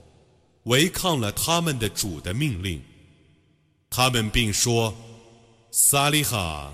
[0.64, 2.82] 违抗了他们的主的命令，
[3.97, 4.95] 他们并说
[5.73, 6.71] ：“萨利哈，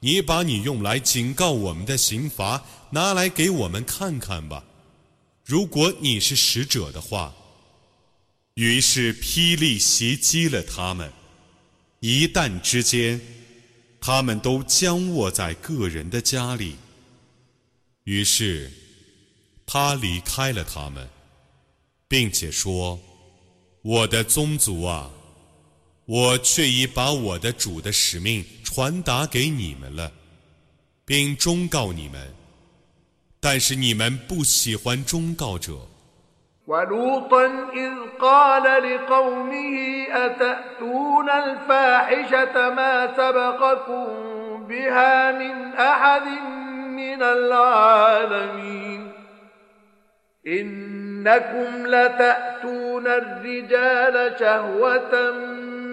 [0.00, 4.64] 你把你用来警告我们的刑罚拿来给我们看看吧，
[5.44, 7.32] 如果你是使者的话。”
[8.54, 11.12] 于是霹雳袭击了他们，
[12.00, 13.20] 一旦之间，
[14.00, 16.74] 他们都僵卧在个人的家里。
[18.02, 18.72] 于是
[19.64, 21.08] 他离开了他们，
[22.08, 22.98] 并且说。
[23.82, 25.10] 我的宗族啊，
[26.09, 30.11] 我却已把我的主的使命传达给你们了，
[31.03, 32.21] 并忠告你们，
[33.39, 35.73] 但是你们不喜欢忠告者。
[50.45, 55.13] إنكم لتأتون الرجال شهوة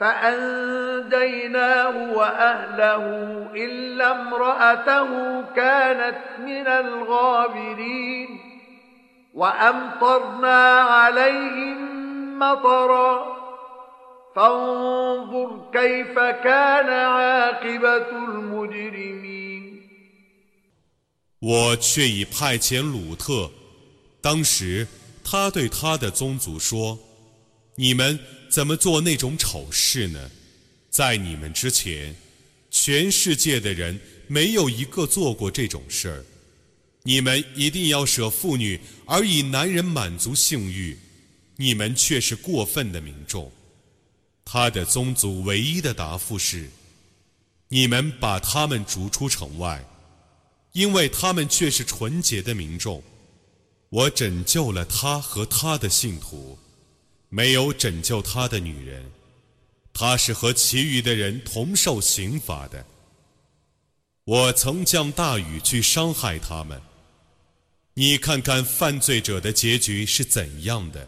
[0.00, 3.04] فأنجيناه وأهله
[3.54, 8.28] إلا امرأته كانت من الغابرين
[9.34, 13.34] وأمطرنا عليهم مطرا
[14.36, 19.64] فانظر كيف كان عاقبة المجرمين
[21.40, 23.50] 我却已派遣鲁特，
[24.22, 24.88] 当时
[25.22, 28.18] 他对他的宗族说：“你们
[28.49, 30.31] 怎么做那种丑事呢？
[30.89, 32.15] 在你们之前，
[32.71, 36.25] 全世界的人没有一个做过这种事儿。
[37.03, 40.97] 你们一定要舍妇女而以男人满足性欲，
[41.55, 43.51] 你们却是过分的民众。”
[44.43, 46.69] 他的宗族唯一的答复是
[47.69, 49.85] ：“你们把他们逐出城外。”
[50.73, 53.01] 因为他们却是纯洁的民众，
[53.89, 56.59] 我拯救了他和他的信徒，
[57.29, 59.05] 没有拯救他的女人，
[59.93, 62.83] 他是和其余的人同受刑罚的。
[64.25, 66.81] 我曾降大雨去伤害他们，
[67.93, 71.07] 你看看犯罪者的结局是怎样的。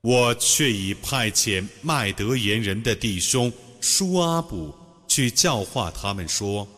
[0.00, 4.74] 我却已派遣麦德言人的弟兄舒阿卜
[5.08, 6.68] 去教化他们说：“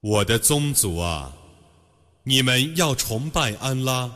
[0.00, 1.36] 我的宗族啊，
[2.22, 4.10] 你们要崇拜安拉，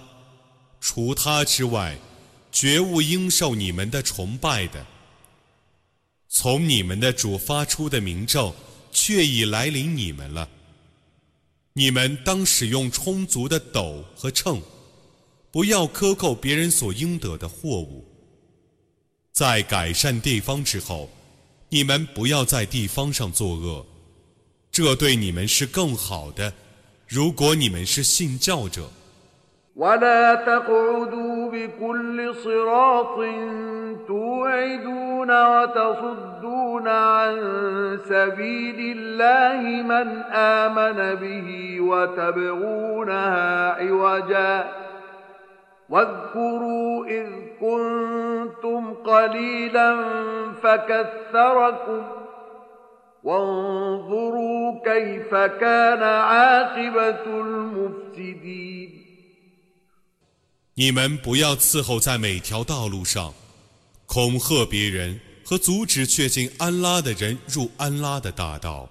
[0.81, 1.99] 除他之外，
[2.53, 4.87] 绝无应受你们的崇拜的。
[6.29, 8.55] 从你们的主发出的明咒，
[8.93, 10.49] 却已来临你们了。
[11.73, 14.63] 你们当使用充足的斗和秤，
[15.54, 18.06] 不要克扣别人所应得的货物。
[19.32, 21.10] 在改善地方之后。”
[21.72, 23.86] 你们不要在地方上作恶，
[24.72, 26.52] 这对你们是更好的。
[27.08, 28.90] 如果你们是信教者。
[29.76, 33.16] ولا تقعدوا بكل صراط
[34.08, 37.34] توعدون وتصدون عن
[38.10, 44.68] سبيل الله من آمن به وتبغونها عوجا
[45.90, 47.28] واذكروا إذ
[47.60, 49.90] كنتم قليلا
[50.64, 52.04] فكثركم
[53.24, 58.90] وانظروا كيف كان عاقبة المفسدين
[60.76, 63.34] 你们不要伺候在每条道路上，
[64.06, 68.88] 恐吓别人和阻止确信安拉的人入安拉的大道，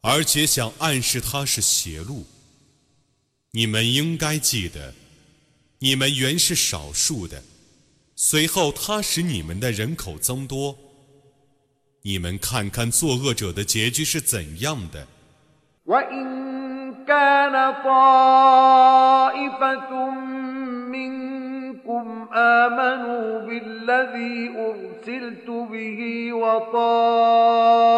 [0.00, 2.24] 而且想暗示他是邪路。
[3.50, 4.94] 你们应该记得。
[5.83, 7.43] 你们原是少数的，
[8.15, 10.73] 随后他使你们的人口增多。
[12.03, 15.05] 你们看看作恶者的结局是怎样的。
[21.82, 27.88] منكم آمنوا بالذي أرسلت به وطائفة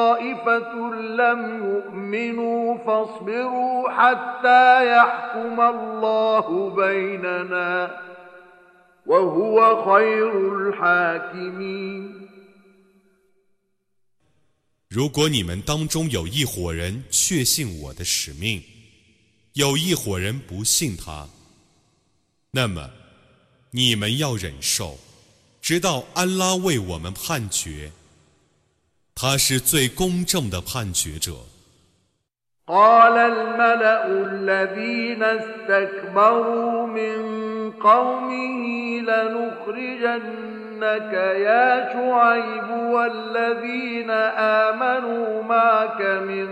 [0.95, 8.01] لم يؤمنوا فاصبروا حتى يحكم الله بيننا
[9.07, 12.20] وهو خير الحاكمين
[14.89, 18.61] 如果你们当中有一伙人确信我的使命，
[19.53, 21.28] 有一伙人不信他，
[22.51, 22.91] 那么，
[23.74, 24.99] 你们要忍受，
[25.61, 27.93] 直到安拉为我们判决。
[29.14, 31.47] 他是最公正的判决者。
[40.81, 44.11] إنك يا شعيب والذين
[44.70, 46.49] آمنوا معك من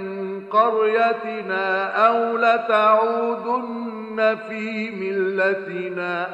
[0.48, 1.66] قريتنا
[2.06, 4.18] أو لتعودن
[4.48, 6.28] في ملتنا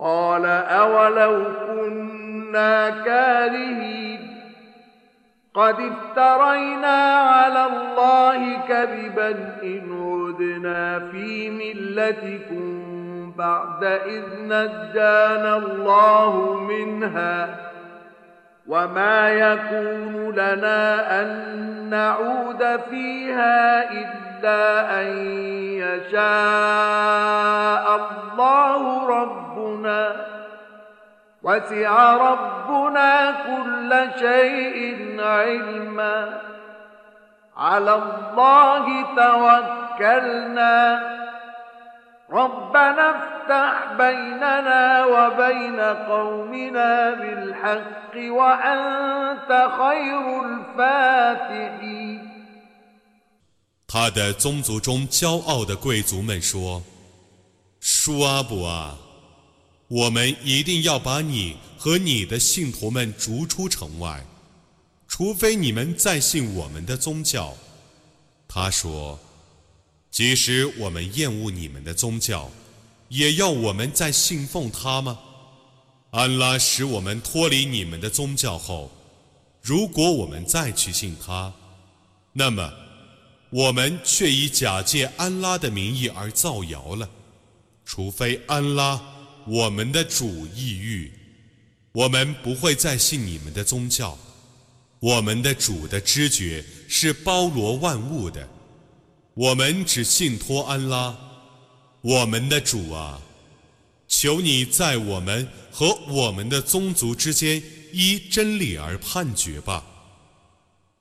[0.00, 4.36] قال أولو كنا كارهين
[5.54, 9.30] قد افترينا على الله كذبا
[9.62, 17.56] إن عدنا في ملتكم بعد إذ نجانا الله منها
[18.66, 21.28] وما يكون لنا أن
[21.90, 25.06] نعود فيها إلا أن
[25.78, 26.20] يشاء
[27.96, 30.26] الله ربنا.
[31.42, 36.40] وسع ربنا كل شيء علما.
[37.56, 41.02] على الله توكلنا.
[42.32, 52.19] ربنا افتح بيننا وبين قومنا بالحق وأنت خير الفاتحين.
[53.92, 56.80] 他的宗族中骄傲的贵族们说
[57.82, 58.96] ：“舒阿布啊，
[59.88, 64.24] 我们一定要把你和你的信徒们逐出城外，
[65.08, 67.56] 除非你们再信我们的宗教。”
[68.46, 69.18] 他说
[70.08, 72.48] ：“即使我们厌恶你们的宗教，
[73.08, 75.18] 也要我们再信奉他吗？
[76.12, 78.88] 安拉使我们脱离你们的宗教后，
[79.60, 81.52] 如果我们再去信他，
[82.32, 82.72] 那么……”
[83.50, 87.10] 我们却以假借安拉的名义而造谣了，
[87.84, 89.00] 除非安拉
[89.44, 91.12] 我们的主抑郁，
[91.92, 94.16] 我们不会再信你们的宗教。
[95.00, 98.48] 我们的主的知觉是包罗万物的，
[99.34, 101.16] 我们只信托安拉。
[102.02, 103.20] 我们的主啊，
[104.06, 109.84] 求你在我们和我们的宗族之间依真理而判决吧。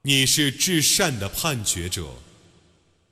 [0.02, 2.08] 你是至善的判决者。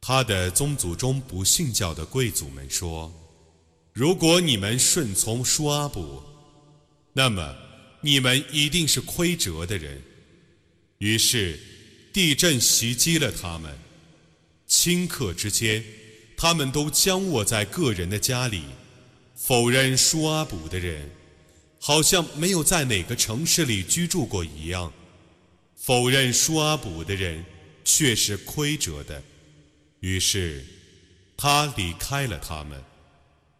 [0.00, 3.12] 他的宗族中不信教的贵族们说
[3.92, 6.22] ：“如果你们顺从舒阿卜，
[7.12, 7.56] 那么
[8.00, 10.02] 你们一定是亏折的人。”
[10.98, 11.58] 于是
[12.12, 13.76] 地震袭击了他们，
[14.68, 15.84] 顷刻之间，
[16.36, 18.62] 他们都僵卧在个人的家里。
[19.34, 21.10] 否认舒阿卜的人，
[21.78, 24.92] 好像没有在哪个城市里居住过一样。
[25.86, 27.44] 否认舒阿卜的人
[27.84, 29.22] 却是亏折的，
[30.00, 30.64] 于是
[31.36, 32.82] 他离开了他们，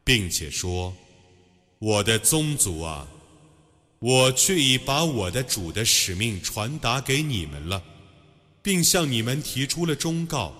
[0.02, 0.92] 并且说
[1.78, 3.06] ：“我的宗族啊，
[4.00, 7.80] 我却已把我的主的使命传达给你们了，
[8.60, 10.52] 并向你们提出了忠告。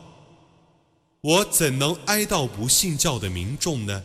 [1.21, 4.05] 我怎能哀悼不信教的民众呢？”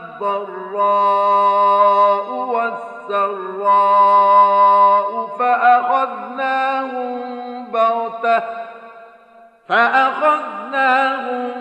[0.23, 1.81] الضراء
[3.09, 4.01] والسراء
[5.39, 7.21] فأخذناهم
[7.73, 8.43] بغتة
[9.67, 11.51] فأخذناهم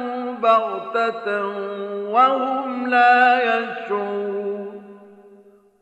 [0.42, 1.46] بغتة
[2.10, 4.69] وهم لا يشعرون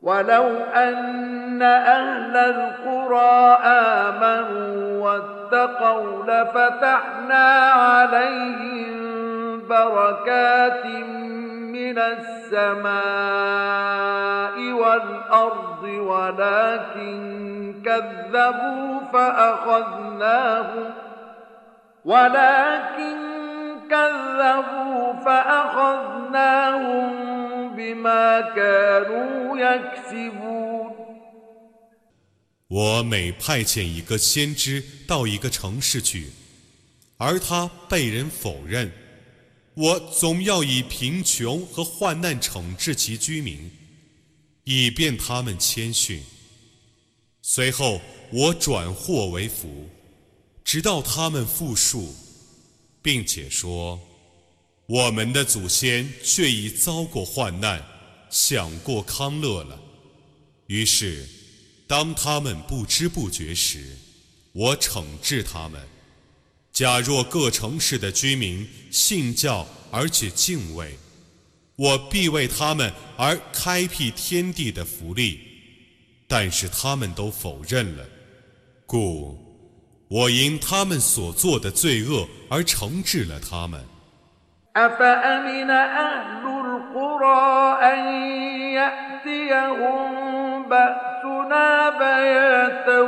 [0.03, 8.99] ولو أن أهل القرى آمنوا واتقوا لفتحنا عليهم
[9.68, 10.86] بركات
[11.72, 12.99] من السماء
[14.72, 17.38] والأرض ولكن
[17.84, 20.90] كذبوا فأخذناهم
[22.05, 23.38] ولكن
[23.89, 27.09] كذبوا فأخذناهم
[27.76, 30.93] بما كانوا يكسبون
[32.68, 36.32] 我每派遣一个先知到一个城市去，
[37.18, 38.91] 而他被人否认，
[39.76, 43.70] 我总要以贫穷和患难惩治其居民，
[44.64, 46.24] 以便他们谦逊。
[47.43, 48.01] 随后
[48.32, 49.88] 我转祸为福，
[50.64, 52.16] 直到他们复述，
[53.09, 53.98] 并且说：
[54.84, 57.82] 我们的祖先却已遭过患难，
[58.28, 59.80] 享过康乐了。
[60.66, 61.26] 于是。
[61.86, 63.96] 当他们不知不觉时，
[64.52, 65.80] 我惩治他们。
[66.70, 70.98] 假若各城市的居民信教而且敬畏，
[71.76, 75.40] 我必为他们而开辟天地的福利。
[76.26, 78.06] 但是他们都否认了，
[78.84, 79.47] 故
[80.07, 83.80] 我因他们所做的罪恶而惩治了他们。
[90.74, 92.99] بأسنا بياتا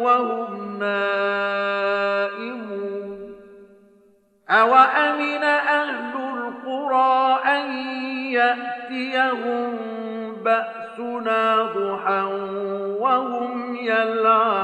[0.00, 2.10] وهم نائمون
[4.50, 7.72] أوأمن أهل القرى أن
[8.32, 9.78] يأتيهم
[10.44, 12.24] بأسنا ضحى
[13.00, 14.63] وهم يلعبون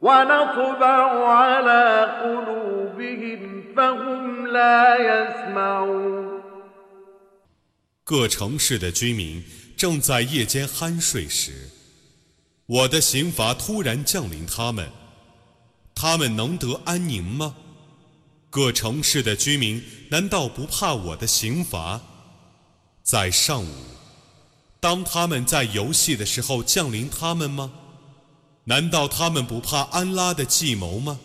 [0.00, 0.94] ونطبع
[1.28, 4.32] على قلوبهم فهم
[8.04, 9.44] 各城市的居民
[9.76, 11.70] 正在夜间酣睡时，
[12.66, 14.90] 我的刑罚突然降临他们，
[15.94, 17.54] 他们能得安宁吗？
[18.50, 22.00] 各城市的居民难道不怕我的刑罚？
[23.02, 23.68] 在上午，
[24.80, 27.72] 当他们在游戏的时候降临他们吗？
[28.69, 31.17] 难道他们不怕安拉的计谋吗？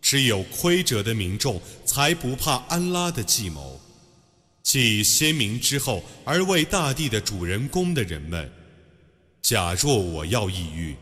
[0.00, 3.80] 只有亏折的民众才不怕安拉的计谋，
[4.62, 8.52] 继先民之后而为大地的主人公的人们。
[9.42, 10.94] 假若我要抑郁，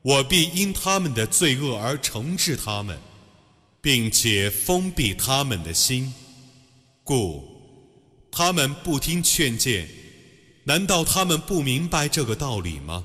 [0.00, 2.98] 我必因他们的罪恶而惩治他们，
[3.82, 6.10] 并且封闭他们的心，
[7.04, 7.44] 故
[8.30, 9.86] 他们不听劝谏。
[10.64, 13.04] 难道他们不明白这个道理吗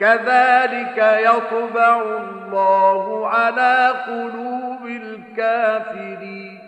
[0.00, 6.58] كذلك يطبع الله على قلوب الكافرين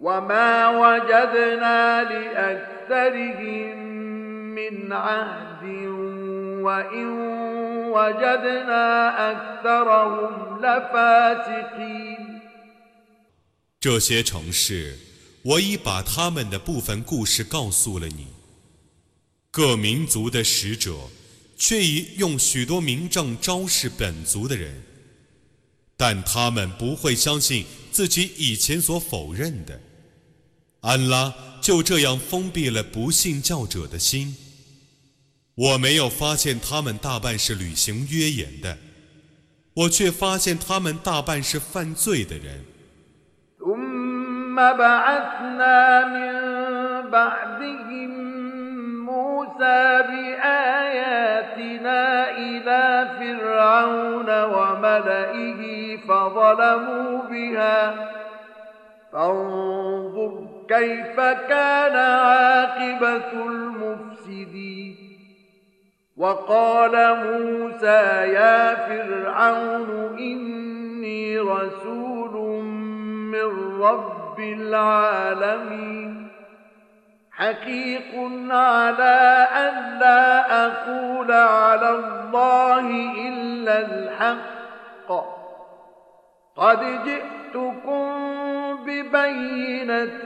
[0.00, 3.78] وما وجدنا لأكثرهم
[4.54, 5.64] من عهد
[6.66, 7.08] وإن
[7.94, 8.86] وجدنا
[9.30, 12.40] أكثرهم لفاسقين
[13.80, 14.96] 这些城市，
[15.44, 18.28] 我已把他们的部分故事告诉了你。
[19.50, 20.92] 各民族的使者
[21.59, 24.81] 却已用许多名证昭示本族的人，
[25.97, 29.79] 但他们不会相信自己以前所否认的。
[30.79, 34.35] 安拉就这样封闭了不信教者的心。
[35.55, 38.77] 我没有发现他们大半是履行约言的，
[39.73, 42.63] 我却发现他们大半是犯罪的人。
[49.19, 51.11] موسى بآياتنا
[52.31, 58.09] إلى فرعون وملئه فظلموا بها.
[59.13, 64.95] فانظر كيف كان عاقبة المفسدين.
[66.17, 68.01] وقال موسى
[68.33, 72.63] يا فرعون إني رسول
[73.31, 76.28] من رب العالمين.
[77.38, 78.10] حقيق
[78.50, 82.86] على أن لا أقول على الله
[83.28, 85.08] إلا الحق
[86.56, 88.04] قد جئتكم
[88.86, 90.24] ببينة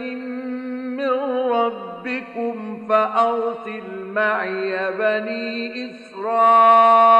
[0.98, 1.14] من
[1.52, 2.54] ربكم
[2.88, 7.18] فأرسل معي بني إسرائيل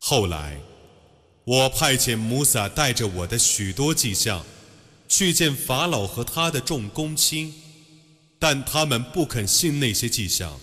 [0.00, 0.60] 后来，
[1.44, 4.40] 我派遣穆萨带着我的许多迹象，
[5.11, 7.53] 去见法老和他的众公卿，
[8.39, 10.57] 但他们不肯信那些迹象。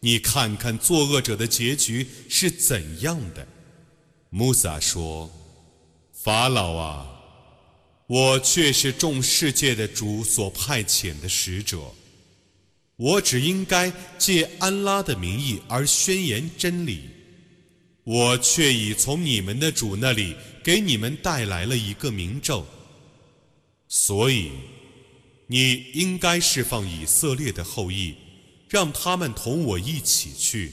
[0.00, 3.46] 你看看作恶者的结局是怎样的。
[4.30, 5.30] 穆萨说
[6.10, 7.06] ：“法老啊，
[8.06, 11.78] 我却是众世界的主所派遣的使者，
[12.96, 17.10] 我只应该借安拉的名义而宣言真理。
[18.04, 22.64] 我却已从你们的主那里给你们带来了一个明证，
[23.88, 24.52] 所以
[25.46, 28.16] 你应该释放以色列的后裔，
[28.68, 30.72] 让他们同我一起去。”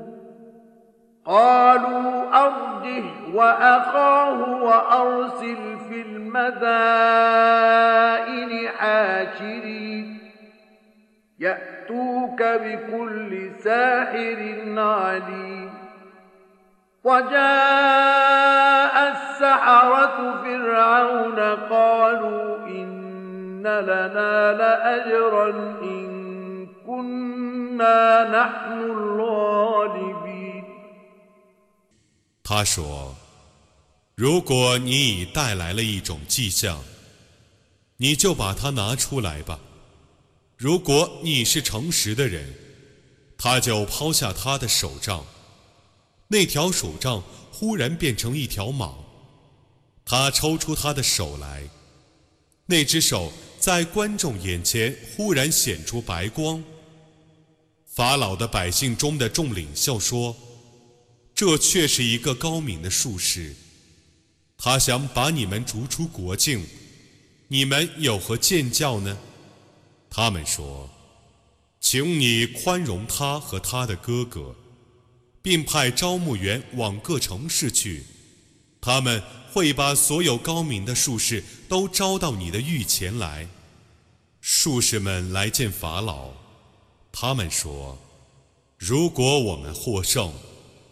[1.31, 3.03] قالوا أرجه
[3.33, 6.31] وأخاه وأرسل في المدائن
[8.77, 10.19] حاشرين.
[11.39, 15.73] يأتوك بكل ساحر عليم.
[17.03, 17.51] وجاء
[19.11, 25.49] السحرة فرعون قالوا إن لنا لأجرا
[25.81, 30.20] إن كنا نحن الغالبين
[32.53, 33.15] 他说
[34.13, 36.83] ：“如果你已带来了一种迹象，
[37.95, 39.57] 你就把它拿出来吧。”
[40.59, 42.53] 如果你是诚实的人，
[43.37, 45.25] 他就抛下他的手杖，
[46.27, 47.23] 那条手杖
[47.53, 48.95] 忽然变成一条蟒。
[50.03, 51.63] 他抽出他的手来，
[52.65, 53.31] 那只手
[53.61, 56.61] 在观众眼前忽然显出白光。
[57.87, 60.35] 法老的百姓中的众领袖说
[61.33, 63.55] ：“这却是一个高明的术士，
[64.57, 66.65] 他想把你们逐出国境，
[67.47, 69.17] 你们有何见教呢？”
[70.09, 70.89] 他们说
[71.79, 74.55] ：“请你宽容他和他的哥哥，
[75.41, 78.03] 并派招募员往各城市去，
[78.79, 83.47] 他们会把所有高明的术士都招到你的御前来。
[84.41, 86.31] 术士们来见法老，
[87.11, 87.97] 他们说：
[88.77, 90.33] 如果我们获胜，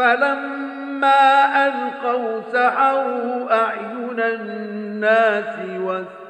[0.00, 1.22] فلما
[1.66, 5.54] ألقوا سحروا أعين الناس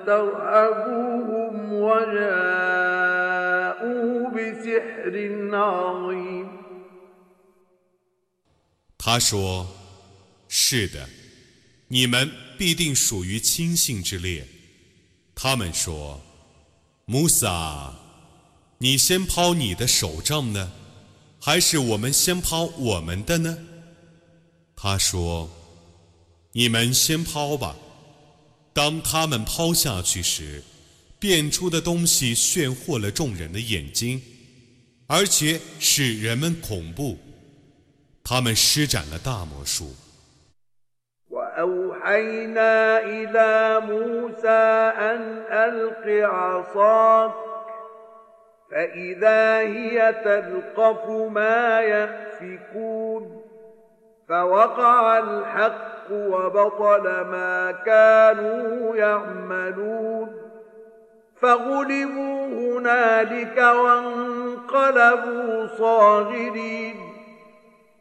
[0.06, 3.10] واسترهبوهم وجاءوا
[4.30, 5.14] بسحر
[5.52, 6.46] عظيم
[8.98, 11.08] 他说：“是的，
[11.88, 14.44] 你们必定属于亲信之列。”
[15.34, 17.94] 他们说：“穆萨，
[18.78, 20.72] 你先抛你的手杖呢，
[21.41, 23.57] 还是我们先抛我们的呢？”
[24.77, 25.49] 他说
[26.53, 27.75] ：“你们先抛吧。”
[28.73, 30.63] 当他们抛下去时，
[31.19, 34.21] 变出的东西炫惑了众人的眼睛，
[35.07, 37.17] 而且使人们恐怖。
[38.23, 39.93] 他们施展了大魔术。
[48.71, 53.41] فإذا هي تلقف ما يأفكون
[54.29, 60.41] فوقع الحق وبطل ما كانوا يعملون
[61.41, 66.95] فغلبوا هنالك وانقلبوا صاغرين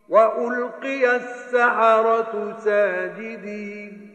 [0.08, 4.10] وألقي السحرة ساجدين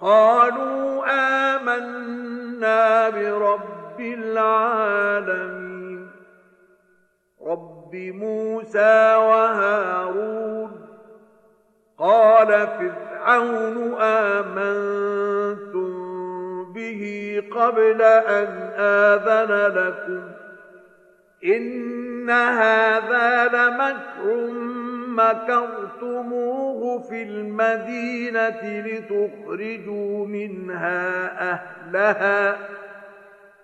[0.00, 1.04] قالوا
[1.56, 6.10] آمنا برب العالمين.
[7.46, 10.88] رب موسى وهارون.
[11.98, 15.92] قال فرعون آمنتم
[16.72, 20.22] به قبل أن آذن لكم.
[21.44, 24.50] إن هذا لمكر
[25.08, 32.58] مكرتموه في المدينة لتخرجوا منها أهلها.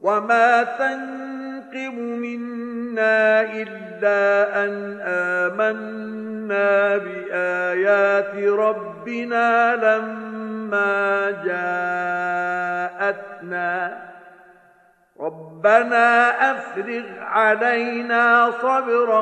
[0.00, 4.20] وما تنقم منا إلا
[4.64, 11.30] أن آمنا بآيات ربنا لما
[13.04, 14.04] جاءتنا
[15.20, 19.20] ربنا أفرغ علينا صبرا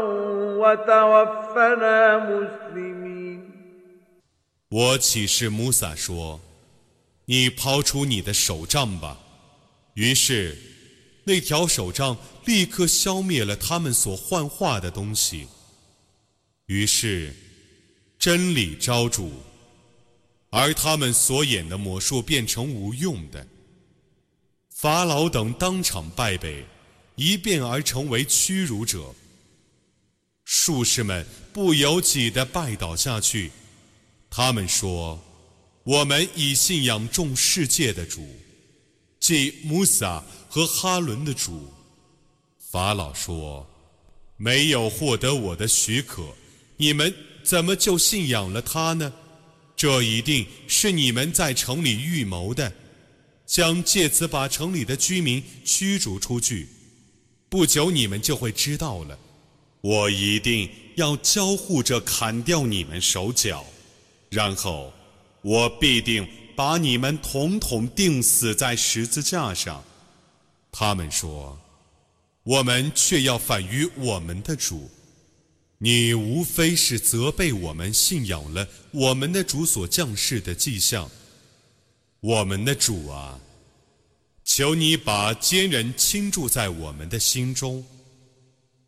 [0.58, 3.42] وتوفنا مسلمين
[4.70, 6.40] 我启示穆萨说：“
[7.26, 9.18] 你抛出你的手杖吧。”
[9.94, 10.56] 于是，
[11.27, 15.45] 那条手杖立刻消灭了他们所幻化的东西。
[16.67, 17.33] 于是，
[18.17, 19.29] 真理昭著，
[20.49, 23.45] 而他们所演的魔术变成无用的。
[24.69, 26.63] 法老等当场败北，
[27.15, 29.13] 一变而成为屈辱者。
[30.45, 33.51] 术士们不由己地拜倒下去。
[34.29, 35.19] 他们说
[35.83, 38.25] ：“我们已信仰众世界的主，
[39.19, 41.73] 即穆萨和哈伦的主。”
[42.59, 43.65] 法老说
[44.37, 46.23] ：“没有获得我的许可，
[46.77, 47.13] 你们
[47.43, 49.13] 怎么就信仰了他呢？
[49.75, 52.73] 这一定是你们在城里预谋的，
[53.45, 56.67] 想借此把城里的居民驱逐出去。
[57.47, 59.17] 不久你们就会知道了。
[59.81, 63.65] 我一定要交互着砍掉你们手脚。”
[64.29, 64.91] 然后，
[65.41, 69.81] 我必定把你们统统钉死在十字架上。
[70.71, 71.59] 他们说
[72.43, 74.89] ：“我们却要反于我们的主。
[75.79, 81.09] 你无非是责备我们信仰了我们的主所降世的迹象。
[82.19, 83.39] 我们的主啊，
[84.43, 87.85] 求你把坚韧倾注在我们的心中，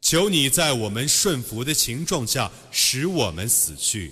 [0.01, 4.11] 求你在我们顺服的情状下使我们死去。”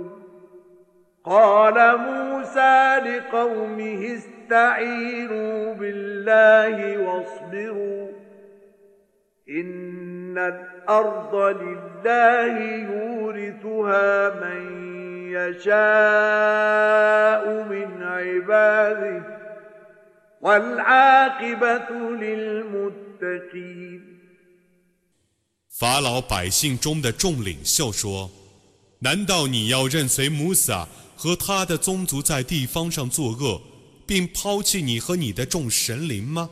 [1.24, 8.08] قال موسى لقومه استعينوا بالله واصبروا
[9.48, 12.58] إن الأرض لله
[12.92, 14.62] يورثها من
[15.32, 15.82] يشاء
[17.64, 19.22] من عباده
[20.40, 24.02] والعاقبة للمتقين
[25.78, 28.30] 法老百姓中的众领袖说：“
[29.03, 33.59] 难道你要认随穆萨和他的宗族在地方上作恶，
[34.05, 36.47] 并抛弃你和你的众神灵吗？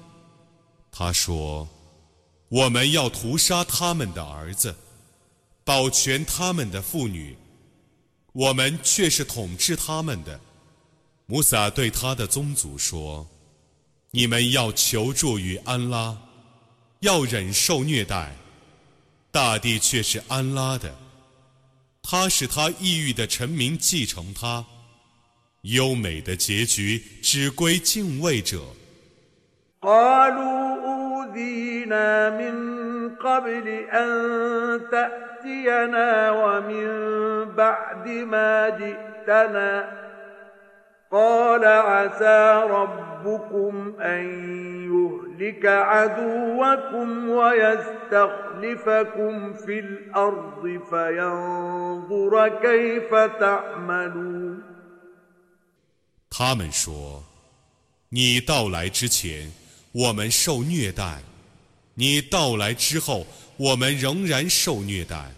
[0.92, 1.70] 他说
[2.50, 4.76] ：“我们要屠杀他们的儿子，
[5.64, 7.38] 保全他们的妇女，
[8.34, 10.40] 我们却是统治他们的。”
[11.28, 13.28] 穆萨对他的宗族说
[14.10, 16.18] ：“你们要求助于安拉，
[17.02, 18.36] 要忍受虐待，
[19.30, 20.92] 大地却是安拉的。”
[22.02, 24.66] 他使他抑郁的臣民继承他，
[25.62, 28.60] 优美的结局只归敬畏者。
[43.19, 44.25] قال عسى ربكم أن
[44.85, 54.62] يهلك عدوكم ويستخلفكم في الأرض فينظر كيف تعملون
[56.31, 59.53] 他们说：“ 你到来之前，
[59.93, 61.21] 我们受虐待；
[61.95, 63.25] 你到来之后，
[63.57, 65.31] 我们仍然受虐待。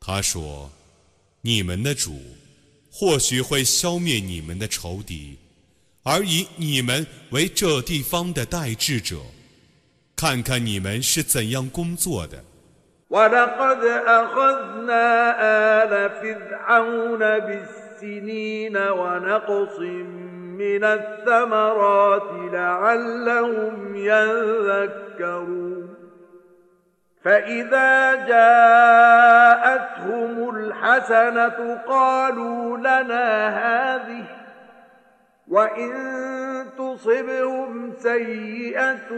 [0.00, 2.20] 他说：“你们的主
[2.92, 5.36] 或许会消灭你们的仇敌，
[6.02, 9.16] ”而以你们为这地方的代治者，
[10.16, 12.42] 看看你们是怎样工作的。”
[13.08, 15.04] ولقد أخذنا
[15.82, 19.78] آل فرعون بالسنين ونقص
[20.58, 25.86] من الثمرات لعلهم يذكرون
[27.24, 28.14] فإذا
[29.06, 34.24] جاءتهم الحسنة قالوا لنا هذه
[35.50, 35.92] وإن
[36.78, 39.12] تصبهم سيئة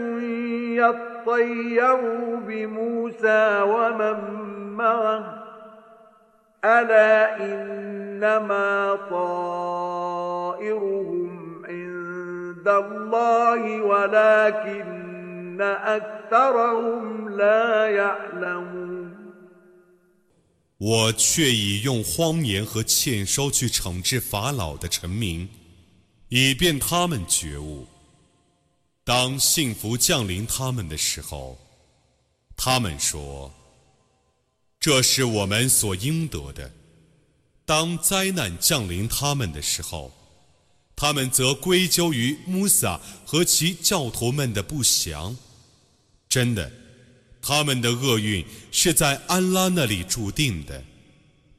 [0.77, 4.19] يطيروا بموسى ومن
[4.77, 5.45] معه
[6.65, 10.89] ألا إنما طائرهم
[11.65, 18.89] عند الله ولكن أكثرهم لا يعلمون
[20.81, 25.49] 我却已用荒言和欠收去惩治法老的臣民。
[26.36, 27.86] 以便他们觉悟。
[29.04, 31.60] 当幸福降临他们的时候，
[32.58, 33.54] 他们说
[34.82, 36.72] ：“这是我们所应得的。”
[37.66, 40.12] 当灾难降临他们的时候，
[40.96, 45.38] 他们则归咎于穆萨和其教徒们的不祥。
[46.28, 46.72] 真的，
[47.44, 50.84] 他们的厄运是在安拉那里注定的，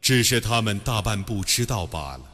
[0.02, 2.33] 只是他们大半不知道罢了。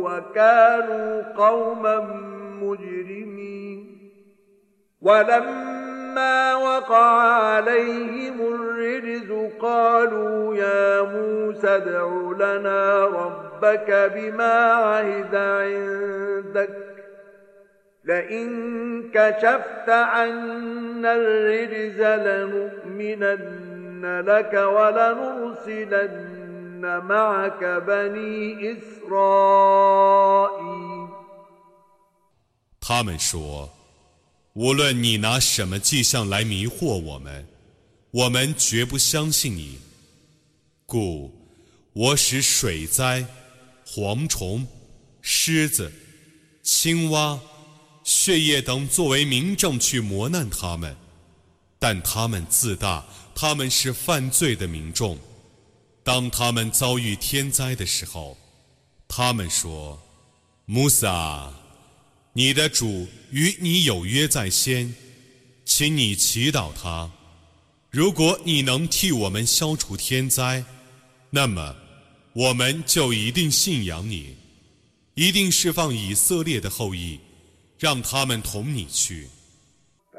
[0.00, 2.00] وكانوا قوما
[2.62, 3.86] مجرمين.
[5.00, 12.06] ولما وقع عليهم الرجز قالوا يا موسى ادع
[12.38, 16.70] لنا ربك بما عهد عندك.
[18.04, 23.70] لئن كشفت عنا الرجز لنؤمنن
[32.80, 33.70] 他们说
[34.54, 37.46] ：“无论你拿什么迹象来迷惑我们，
[38.10, 39.78] 我们绝不相信你。
[40.86, 41.30] 故
[41.92, 43.24] 我使水灾、
[43.86, 44.66] 蝗虫、
[45.20, 45.92] 狮子、
[46.62, 47.38] 青蛙、
[48.04, 50.96] 血液等作为明证去磨难他们，
[51.78, 55.16] 但他们自大。”他们是犯罪的民众，
[56.02, 58.36] 当他们遭遇天灾的时候，
[59.06, 60.00] 他们说
[60.66, 61.52] ：“穆萨，
[62.32, 64.94] 你的主与你有约在先，
[65.64, 67.10] 请你祈祷他。
[67.90, 70.64] 如果你能替我们消除天灾，
[71.30, 71.74] 那么
[72.32, 74.36] 我们就一定信仰你，
[75.14, 77.18] 一定释放以色列的后裔，
[77.78, 79.28] 让他们同你去。”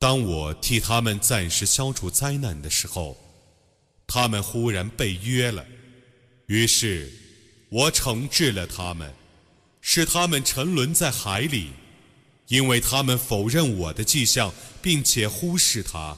[0.00, 3.18] 当我替他们暂时消除灾难的时候，
[4.06, 5.62] 他们忽然被约了，
[6.46, 7.12] 于是
[7.68, 9.12] 我惩治了他们，
[9.82, 11.72] 使他们沉沦在海里，
[12.48, 14.50] 因为他们否认我的迹象，
[14.80, 16.16] 并且忽视他。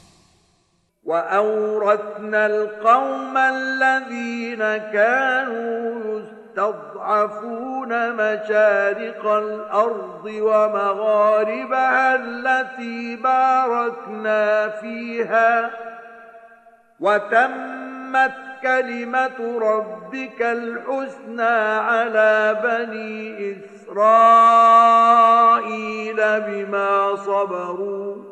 [6.57, 15.71] تضعفون مشارق الأرض ومغاربها التي باركنا فيها
[17.01, 24.81] وتمت كلمة ربك الحسنى على بني إسرائيل
[26.17, 28.32] بما صبروا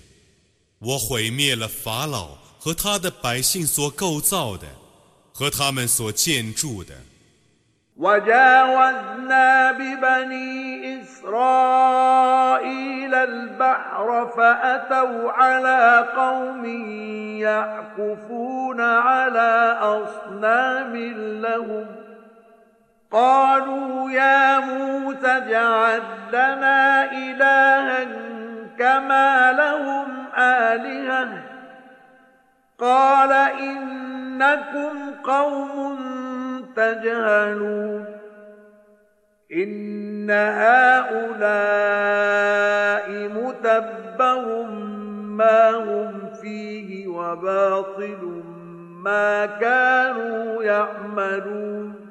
[0.80, 4.66] 我毁灭了法老和他的百姓所构造的，
[5.32, 6.94] 和他们所建筑的。
[7.98, 16.64] وجاوزنا ببني إسرائيل البحر فأتوا على قوم
[17.40, 20.96] يعكفون على أصنام
[21.40, 21.86] لهم
[23.10, 28.04] قالوا يا موسى اجعل لنا إلها
[28.78, 31.43] كما لهم آلهة.
[32.79, 35.97] قال إنكم قوم
[36.75, 38.05] تجهلون.
[39.53, 41.51] إن هؤلاء
[43.11, 44.65] متبر
[45.21, 48.43] ما هم فيه وباطل
[49.03, 52.10] ما كانوا يعملون.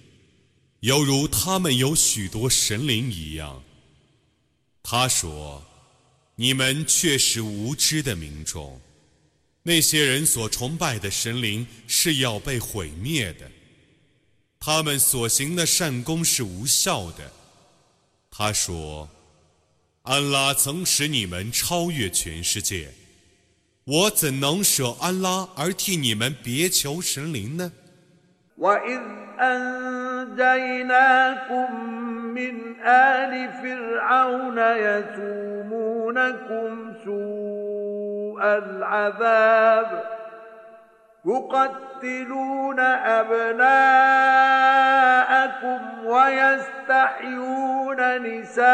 [0.81, 3.63] 犹如他们有许多神灵一样。”
[4.83, 5.63] 他说
[6.35, 8.79] ：“你们却是无知的民众，
[9.63, 13.49] 那些人所崇拜的神灵是要被毁灭的。”
[14.59, 17.31] 他们所行的善功是无效的。
[18.29, 19.09] 他说
[20.03, 22.93] ：“安拉曾使你们超越全世界，
[23.83, 27.71] 我怎能舍安拉而替你们别求神灵呢？”
[29.41, 31.05] أنجيناكم
[32.33, 36.13] من آل فرعون يسومونكم
[37.05, 40.03] سوء العذاب
[41.25, 43.61] يقتلون أبناءكم
[46.05, 48.71] ويستحيون نساءكم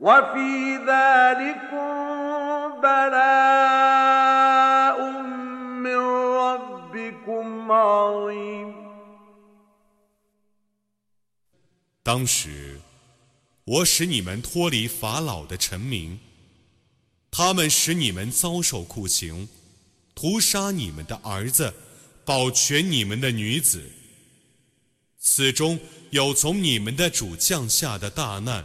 [0.00, 1.90] وفي ذلكم
[2.80, 4.55] بلاء.
[12.02, 12.80] 当时，
[13.64, 16.18] 我使你们脱离法老的臣民。
[17.30, 19.48] 他们使你们遭受酷刑，
[20.14, 21.74] 屠杀你们的儿子，
[22.24, 23.90] 保全你们的女子。
[25.18, 25.78] 此中
[26.10, 28.64] 有从你们的主降下的大难。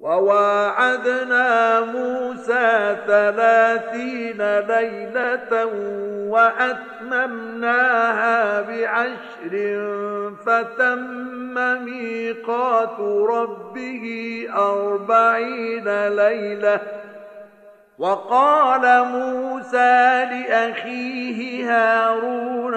[0.00, 5.66] وواعدنا موسى ثلاثين ليلة
[7.10, 9.54] وأتممناها بعشر
[10.46, 11.54] فتم
[11.84, 13.00] ميقات
[13.30, 14.04] ربه
[14.56, 16.80] أربعين ليلة.
[17.98, 22.76] وقال موسى لأخيه هارون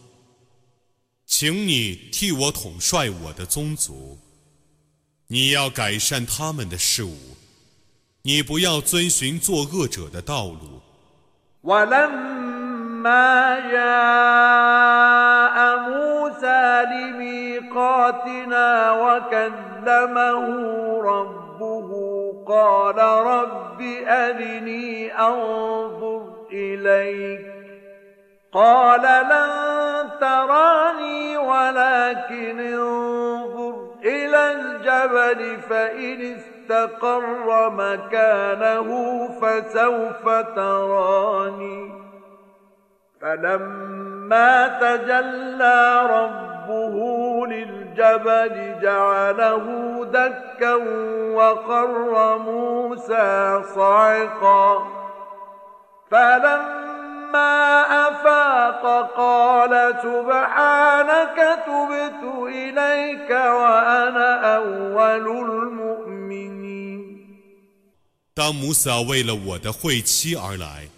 [1.33, 4.19] 请你替我统帅我的宗族，
[5.27, 7.15] 你要改善他们的事物，
[8.23, 10.81] 你不要遵循作恶者的道路。”
[30.21, 38.89] تراني ولكن انظر إلى الجبل فإن استقر مكانه
[39.41, 42.01] فسوف تراني.
[43.21, 46.97] فلما تجلى ربه
[47.47, 49.65] للجبل جعله
[50.05, 50.75] دكا
[51.35, 54.87] وقر موسى صعقا.
[56.11, 56.90] فلما
[57.30, 58.82] أفاق فافاق
[59.16, 66.96] قال سبحانك تبت إليك وأنا أول المؤمنين
[68.34, 70.88] 当穆萨为了我的会妻而来，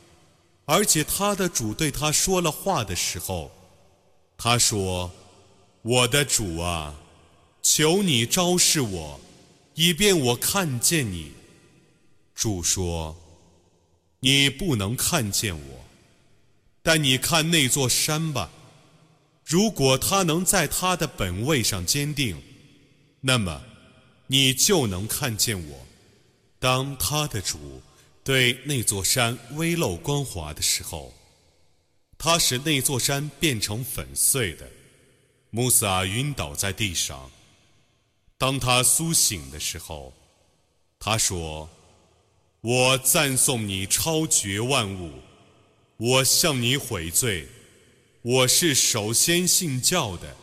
[0.64, 3.50] 而且他的主对他说了话的时候，
[4.36, 6.94] 他说：“我的主啊，
[7.62, 9.20] 求你昭示我，
[9.74, 11.32] 以便我看见你。”
[12.34, 15.81] 主说：“你不能看见我，
[16.83, 18.51] 」但你看那座山吧。
[19.43, 22.39] 如果他能在他的本位上坚定，
[23.21, 23.63] 那么
[24.27, 25.79] 你就能看见我。”
[26.59, 27.81] 当他的主
[28.23, 31.13] 对那座山微露光滑的时候，
[32.17, 34.69] 他使那座山变成粉碎的。
[35.49, 37.29] 穆萨晕倒在地上。
[38.37, 40.13] 当他苏醒的时候，
[40.99, 41.69] 他说
[42.61, 45.11] ：“我赞颂你超绝万物，
[46.02, 47.46] 我向你悔罪，
[48.22, 50.36] 我是首先信教的。”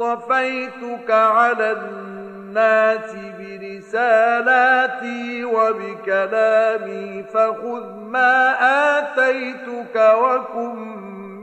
[0.00, 8.56] اصطفيتك على الناس برسالاتي وبكلامي فخذ ما
[8.98, 10.76] آتيتك وكن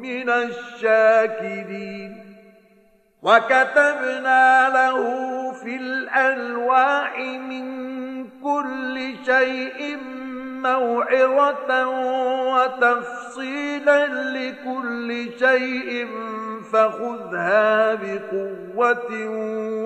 [0.01, 2.11] من الشاكرين
[3.21, 4.97] وكتبنا له
[5.51, 8.10] في الألواح من
[8.43, 9.97] كل شيء
[10.67, 11.71] موعظة
[12.53, 15.09] وتفصيلا لكل
[15.39, 16.07] شيء
[16.71, 19.11] فخذها بقوة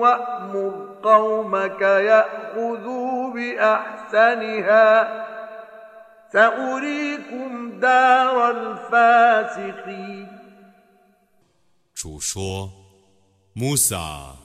[0.00, 0.72] وأمر
[1.02, 4.88] قومك يأخذوا بأحسنها
[6.32, 7.50] سأريكم
[7.80, 10.28] دار الفاسقين
[11.94, 12.70] 主说：“
[13.54, 14.36] 穆萨，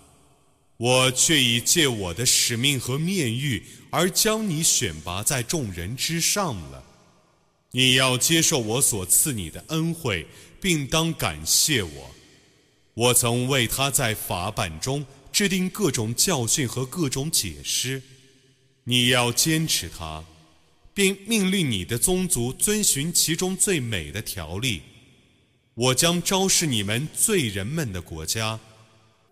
[0.78, 6.83] 我却已借我的使命和面谕 而将你选拔在众人之上了。
[7.73, 10.27] 你要接受我所赐你的恩惠，
[10.63, 12.11] 并当感谢我。
[12.95, 18.03] 我曾为他在法版中制定各种教训和各种解释。
[18.85, 20.25] 你要坚持它，
[20.95, 24.81] 并命令你的宗族遵循其中最美的条例。
[25.75, 28.59] 我将昭示你们罪人们的国家。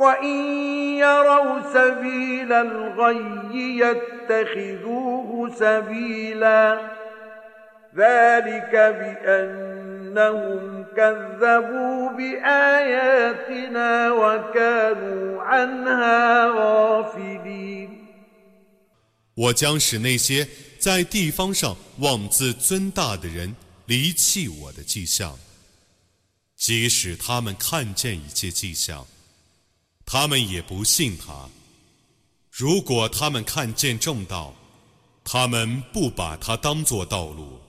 [0.00, 0.36] وإن
[0.98, 6.80] يروا سبيل الغي يتخذوه سبيلا
[7.96, 10.62] ذلك بأنهم
[10.96, 18.06] كذبوا بآياتنا وكانوا عنها غافلين
[19.34, 20.46] 我将使那些
[20.78, 23.54] 在地方上妄自尊大的人
[23.86, 25.38] 离弃我的迹象，
[26.56, 29.06] 即使他们看见一切迹象。
[30.13, 31.33] 他们也不信他。
[32.51, 34.53] 如果他们看见正道，
[35.23, 37.61] 他们不把它当作道路；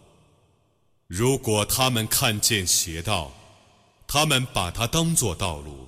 [1.06, 3.30] 如果他们看见邪道，
[4.08, 5.86] 他们把它当作道路。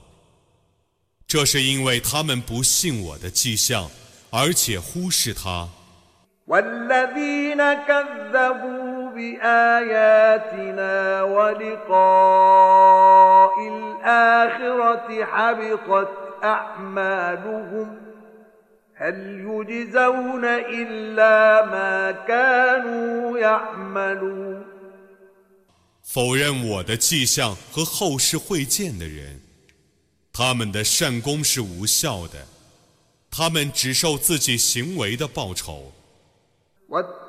[1.27, 3.91] 这是因为他们不信我的迹象，
[4.31, 5.69] 而且忽视他。
[16.44, 17.98] أعمالهم
[18.94, 19.16] هل
[19.48, 24.66] يجزون إلا ما كانوا يعملون
[26.04, 29.40] 否认我的迹象和后世会见的人，
[30.34, 32.48] 他们的善功是无效的，
[33.30, 35.92] 他们只受自己行为的报酬。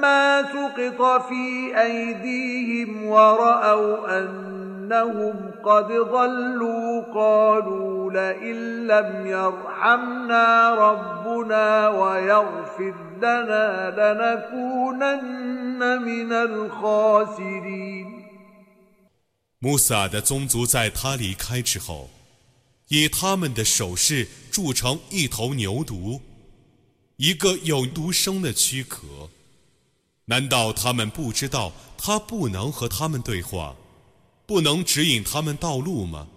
[0.00, 13.90] ما سقط في أيديهم ورأوا أنهم قد ضلوا قالوا لئن لم يرحمنا ربنا ويغفر لنا
[13.98, 18.06] لنكونن من الخاسرين
[19.60, 22.10] 穆萨的宗族在他离开之后，
[22.88, 26.20] 以他们的手势铸成一头牛犊，
[27.16, 29.30] 一个有独生的躯壳。
[30.29, 33.73] 难道他们不知道他不能和他们对话，
[34.45, 36.27] 不能指引他们道路吗？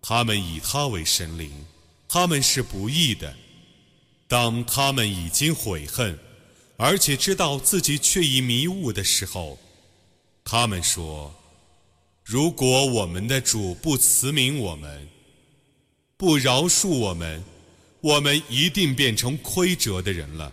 [0.00, 1.50] 他们以他为神灵，
[2.08, 3.34] 他们是不义的。
[4.28, 6.16] 当他们已经悔恨，
[6.76, 9.58] 而且知道自己却已迷雾的时候，
[10.44, 11.34] 他们说
[12.24, 15.08] ：“如果我们的主不慈悯我们，
[16.16, 17.42] 不饶恕我们，
[18.00, 20.52] 我们一定变成亏折的人了。”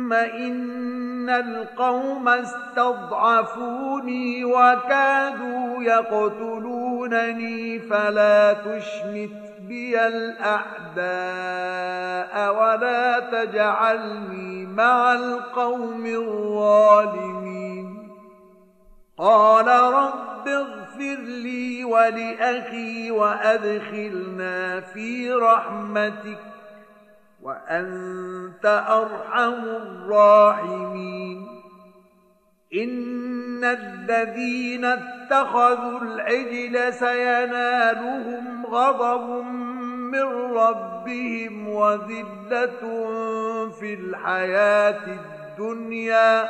[0.13, 3.85] إن القوم استضعفوني
[4.45, 9.31] وكادوا يقتلونني فلا تشمت
[9.67, 11.01] بي الأعداء
[12.55, 17.61] ولا تجعلني مع القوم الظالمين.
[19.17, 26.39] قال رب اغفر لي ولأخي وأدخلنا في رحمتك.
[27.41, 31.47] وأنت أرحم الراحمين.
[32.73, 39.45] إن الذين اتخذوا العجل سينالهم غضب
[39.85, 42.79] من ربهم وذلة
[43.79, 46.49] في الحياة الدنيا.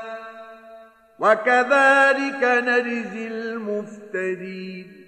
[1.20, 5.02] وكذلك نجزي المفترين.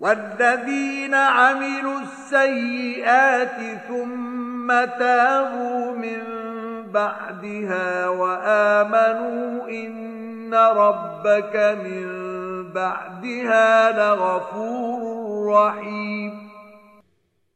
[0.00, 4.37] والذين عملوا السيئات ثم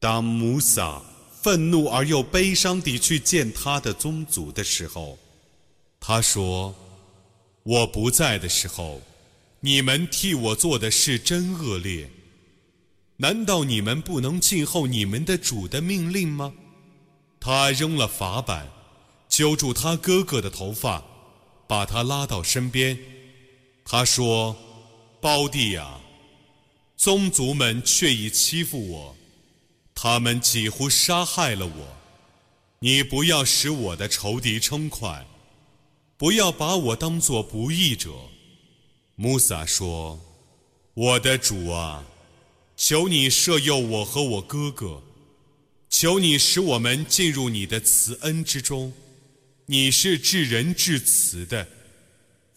[0.00, 1.02] 当穆萨
[1.42, 5.18] 愤怒而又悲伤地去见他的宗族的时候，
[6.00, 6.74] 他说
[7.62, 9.02] ：“我不在的时候，
[9.60, 12.08] 你们替我做的事真恶劣。
[13.18, 16.54] 难道你们不能静候你们的主的命令吗？”
[17.44, 18.70] 他扔了法板，
[19.28, 21.02] 揪住他哥哥的头发，
[21.66, 22.96] 把他拉到身边。
[23.84, 24.56] 他说
[25.20, 26.00] ：“胞弟啊，
[26.96, 29.16] 宗族们却已欺负我，
[29.92, 31.96] 他们几乎杀害了我。
[32.78, 35.26] 你不要使我的仇敌称快，
[36.16, 38.12] 不要把我当作不义者。”
[39.16, 40.20] 穆萨说
[40.94, 42.04] ：“我的主啊，
[42.76, 45.02] 求你赦宥我和我哥哥。”
[45.92, 48.90] 求你使我们进入你的慈恩之中，
[49.66, 51.68] 你是至仁至慈的。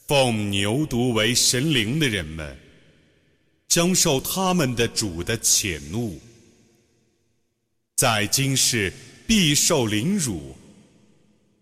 [0.07, 2.57] 奉牛犊为神灵的人们，
[3.67, 6.17] 将受他们的主的谴怒，
[7.97, 8.91] 在今世
[9.27, 10.55] 必受凌辱。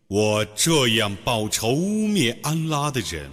[0.07, 3.31] 我这样报仇污蔑安拉的人，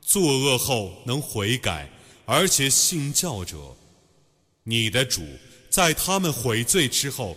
[0.00, 1.86] 作恶后能悔改，
[2.24, 3.76] 而且信教者，
[4.62, 5.22] 你的主
[5.68, 7.36] 在他们悔罪之后。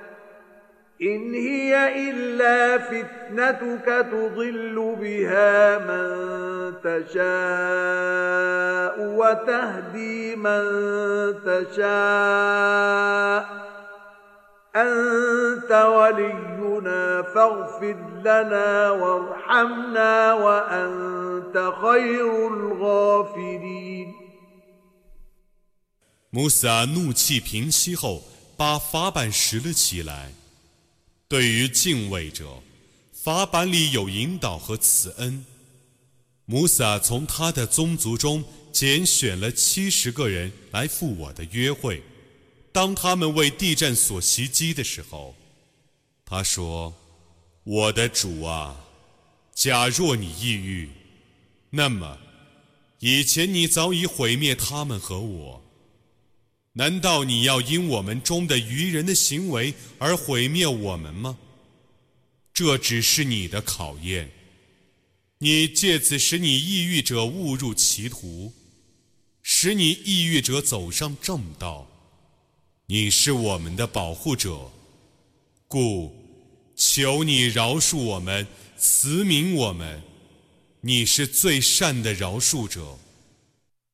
[1.02, 6.06] إن هي إلا فتنتك تضل بها من
[6.84, 8.16] تشاء
[9.20, 10.64] وتهدي من
[11.44, 12.76] تشاء
[14.76, 24.14] أنت ولينا فاغفر لنا وارحمنا وأنت خير الغافرين
[26.30, 28.22] 穆萨怒气平息后，
[28.58, 30.32] 把法板拾了起来。
[31.31, 32.61] 对于敬畏者，
[33.13, 35.45] 法版里有引导和慈恩。
[36.43, 38.43] 穆萨从他的宗族中
[38.73, 42.03] 拣选了七十个人来赴我的约会。
[42.73, 45.33] 当他们为地震所袭击的时候，
[46.25, 46.93] 他说
[47.63, 48.75] ：“我的主啊，
[49.55, 50.89] 假若你抑郁，
[51.69, 52.17] 那么
[52.99, 55.60] 以前你早已毁灭他们和我。
[56.73, 61.37] 难道你要因我们中的愚人的行为而毁灭我们吗？
[62.53, 64.31] 这只是你的考验。
[65.39, 68.53] 你借此使你抑郁者误入歧途，
[69.41, 71.87] 使你抑郁者走上正道。
[72.85, 74.71] 你是我们的保护者，
[75.67, 76.15] 故。”
[76.73, 80.01] 求你饶恕我们，慈悯我们，
[80.79, 82.97] 你是最善的饶恕者。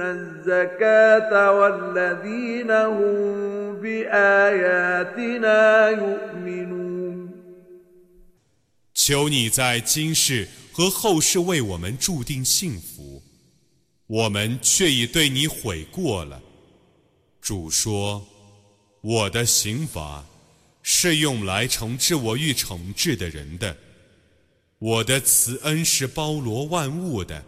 [0.00, 5.60] الزكاه والذين هم باياتنا
[5.90, 7.28] يؤمنون
[8.94, 13.22] 求你在今世和后世为我们注定幸福，
[14.06, 16.40] 我们却已对你悔过了。
[17.40, 20.24] 主说：“我的刑罚
[20.82, 23.76] 是用来惩治我欲惩治的人的。”
[24.78, 27.44] 我的慈恩是包罗万物的，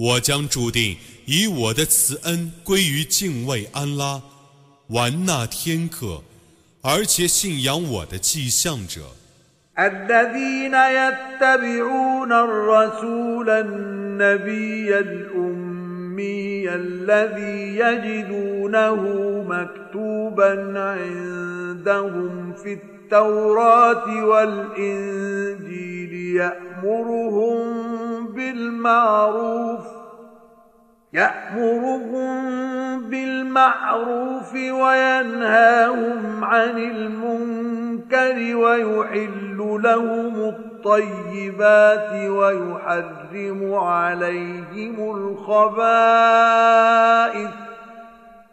[0.00, 4.22] 我将注定以我的慈恩归于敬畏安拉、
[4.88, 6.22] 玩纳天客，
[6.82, 9.16] 而且信仰我的迹象者。
[9.76, 10.06] التوراة
[24.23, 27.57] والإنجيل يأمرهم
[28.27, 30.01] بالمعروف
[31.13, 32.41] يأمرهم
[33.09, 45.15] بالمعروف وينهاهم عن المنكر ويحل لهم الطيبات ويحرم عليهم
[45.49, 46.51] الخبائث.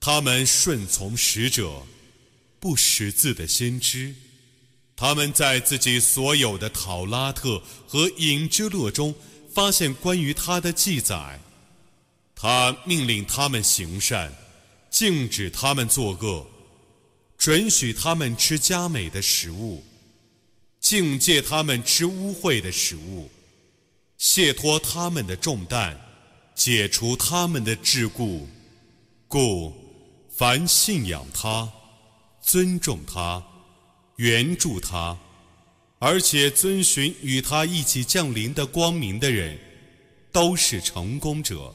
[0.00, 1.82] 他们顺从使者，
[2.60, 4.14] 不识字的先知，
[4.96, 9.14] 他们在自己所有的讨拉特和隐之乐中
[9.52, 11.40] 发现关于他的记载。
[12.34, 14.30] 他命令他们行善，
[14.90, 16.46] 禁止他们作恶，
[17.38, 19.82] 准许他们吃佳美的食物。
[20.84, 23.30] 境界他们吃污秽的食物，
[24.18, 25.98] 卸脱他们的重担，
[26.54, 28.42] 解除他们的桎梏。
[29.26, 29.72] 故
[30.36, 31.66] 凡信仰他、
[32.42, 33.42] 尊重他、
[34.16, 35.16] 援助他，
[36.00, 39.58] 而且遵循与他一起降临的光明的人，
[40.30, 41.74] 都是成功者。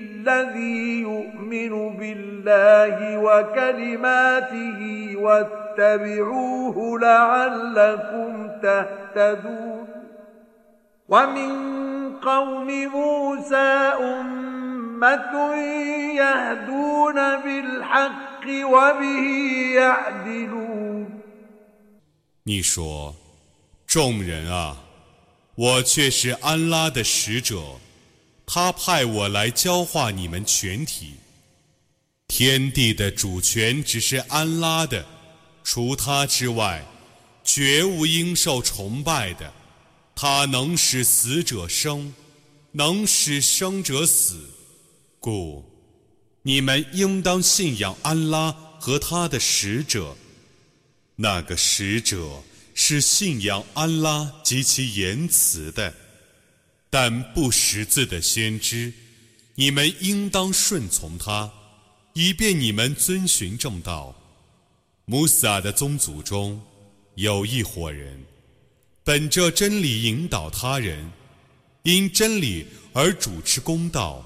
[0.00, 4.80] الذي يؤمن بالله الله وكلماته
[5.16, 9.88] واتبعوه لعلكم تهتدون
[11.08, 11.52] ومن
[12.20, 15.54] قوم موسى أمة
[16.20, 19.26] يهدون بالحق وبه
[19.74, 21.06] يعدلون
[22.46, 23.14] 你说，
[23.86, 24.76] 众人啊，
[25.56, 27.56] 我却是安拉的使者，
[28.51, 31.13] 他派我来教化你们全体。
[32.27, 35.05] 天地的主权只是安拉的，
[35.63, 36.83] 除他之外，
[37.43, 39.53] 绝无应受崇拜的。
[40.15, 42.11] 他能使死者生，
[42.71, 44.49] 能使生者死，
[45.19, 45.63] 故
[46.41, 50.17] 你们应当信仰安拉和他的使者。
[51.17, 52.41] 那个使者
[52.73, 55.93] 是信仰安拉及其言辞的，
[56.89, 58.91] 但不识字的先知，
[59.55, 61.51] 你们应当顺从他。
[62.13, 64.13] 以便你们遵循正道。
[65.05, 66.59] 穆萨的宗族中
[67.15, 68.25] 有一伙人，
[69.03, 71.11] 本着真理引导他人，
[71.83, 74.25] 因真理而主持公道。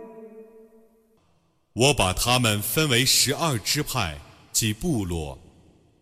[1.73, 4.19] 我把他们分为十二支派，
[4.51, 5.39] 及部落。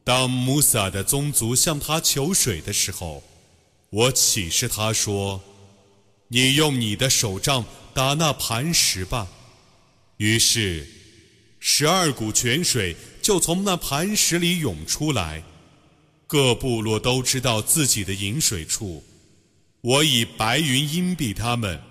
[0.04, 3.24] 当穆萨的宗族向他求水的时候，
[3.90, 5.42] 我启示他说。
[6.32, 9.28] 你用你的手杖打那磐石吧。
[10.18, 10.88] 于是，
[11.60, 15.44] 十二股泉水就从那磐石里涌出来。
[16.28, 19.04] 各部落都知道自己的饮水处。
[19.82, 21.82] 我以白云荫蔽他们，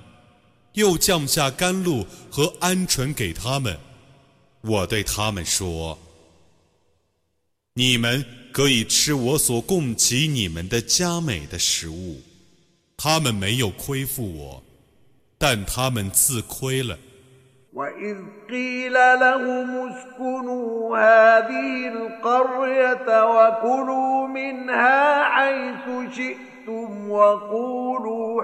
[0.78, 3.78] 又降下甘露和鹌鹑给他们。
[4.62, 12.22] 我对他们说：“你们可以吃我所供给你们的佳美的食物。”
[12.96, 14.64] 他们没有亏负我，
[15.38, 16.98] 但他们自亏了。
[17.74, 18.18] وإذ
[18.50, 28.44] قيل لهم اسكنوا هذه القرية وكلوا منها حيث شئتم وقولوا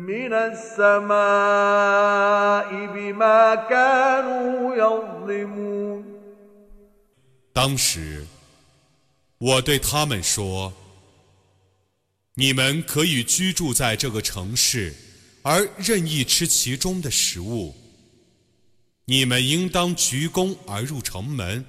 [0.00, 1.16] من السماء
[2.94, 6.04] بما كانوا يظلمون
[7.52, 8.26] 当时，
[9.38, 10.72] 我对他们说：“
[12.34, 14.94] 你们可以居住在这个城市，
[15.42, 17.74] 而任意吃其中的食物。”
[19.08, 21.64] 你们应当鞠躬而入城门，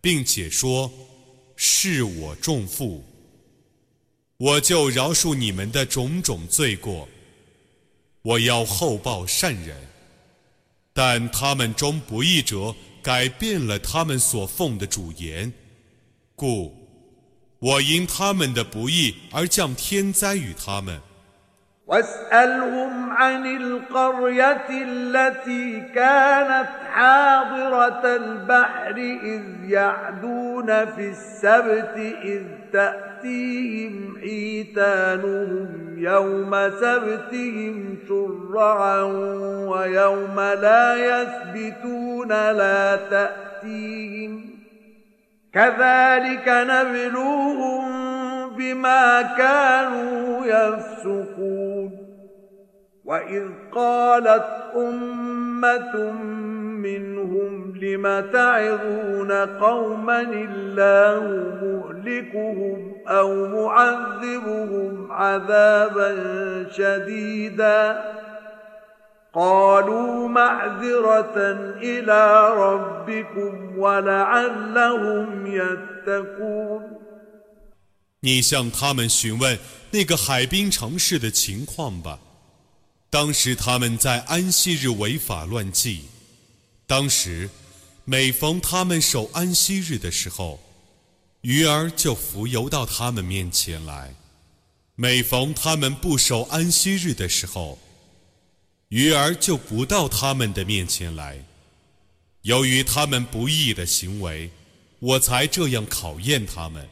[0.00, 3.04] 并且说：“是我重负，
[4.36, 7.06] 我就饶恕你们的种种罪过。
[8.24, 9.76] 我要厚报善人。”
[10.92, 15.52] 但他们中不义者改变了他们所奉的主言，
[16.34, 16.74] 故
[17.60, 21.00] 我因他们的不义而降天灾与他们。
[21.86, 32.42] واسألهم عن القرية التي كانت حاضرة البحر إذ يعدون في السبت إذ
[33.25, 39.01] تأتيهم حيتانهم يوم سبتهم شرعا
[39.69, 44.41] ويوم لا يثبتون لا تأتيهم
[45.53, 47.85] كذلك نبلوهم
[48.57, 51.91] بما كانوا يفسقون
[53.05, 54.45] وإذ قالت
[54.75, 56.11] أمة
[56.84, 61.24] منهم لم تعظون قوما الله
[61.62, 66.16] مهلكهم أو معذبهم عذابا
[66.72, 68.02] شديدا
[69.32, 71.36] قالوا معذرة
[71.82, 77.00] إلى ربكم ولعلهم يتقون
[78.22, 79.58] 你向他们询问
[79.92, 82.18] 那个海滨城市的情况吧。
[83.08, 86.04] 当时他们在安息日违法乱纪。
[86.87, 87.49] 当时，
[88.03, 90.59] 每逢他们守安息日的时候，
[91.41, 94.13] 鱼儿就浮游到他们面前来。
[94.95, 97.79] 每逢他们不守安息日的时候，
[98.89, 101.43] 鱼儿就不到他们的面前来。
[102.43, 104.51] 由于他们不义的行为，
[104.99, 106.87] 我才这样考验他们。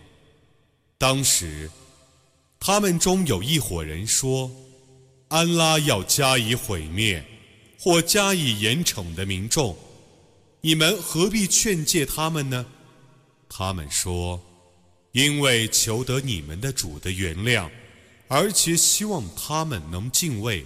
[0.97, 1.69] 当时，
[2.59, 4.51] 他们中有一伙人说
[5.29, 7.23] ：“安拉要加以毁灭，
[7.83, 9.75] 或加以严惩的民众，
[10.61, 12.65] 你们何必劝诫他们呢？”
[13.49, 14.41] 他们说
[15.11, 17.69] ：“因为求得你们的主的原谅，
[18.29, 20.65] 而且希望他们能敬畏。”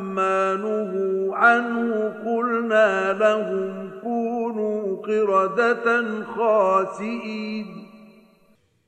[0.56, 3.86] نهوا عنه قلنا لهم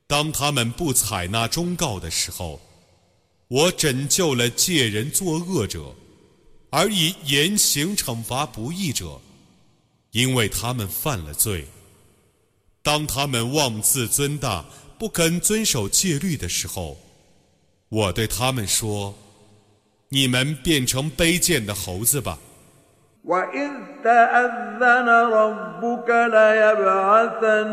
[0.07, 2.59] 当他们不采纳忠告的时候，
[3.47, 5.93] 我拯救了借人作恶者，
[6.71, 9.19] 而以严刑惩罚不义者，
[10.11, 11.67] 因为他们犯了罪。
[12.81, 14.65] 当他们妄自尊大，
[14.97, 16.97] 不肯遵守戒律的时候，
[17.89, 19.22] 我对他们说：“
[20.13, 22.37] 你们变成卑贱的猴子吧。”
[23.25, 23.69] وإذ
[24.03, 27.69] تأذن ربك ليبعثن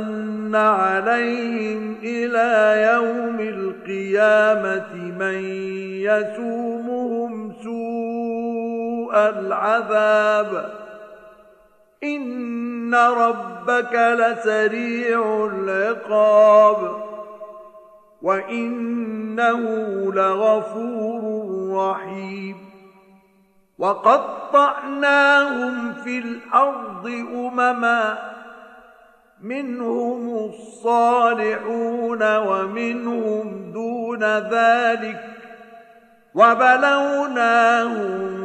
[0.54, 5.44] عليهم إلى يوم القيامة من
[6.00, 10.72] يسومهم سوء العذاب
[12.04, 17.06] إن ربك لسريع العقاب
[18.21, 19.59] وإنه
[20.13, 21.21] لغفور
[21.73, 22.57] رحيم
[23.77, 28.17] وقطعناهم في الأرض امما
[29.41, 35.23] منهم الصالحون ومنهم دون ذلك
[36.35, 38.41] وبلوناهم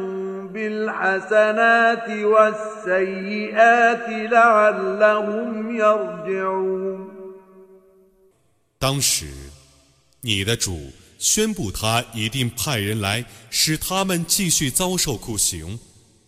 [0.47, 7.13] بالحسنات والسيئات لعلهم يرجعون
[10.27, 15.79] 你的主宣布他一定派人来，使他们继续遭受酷刑，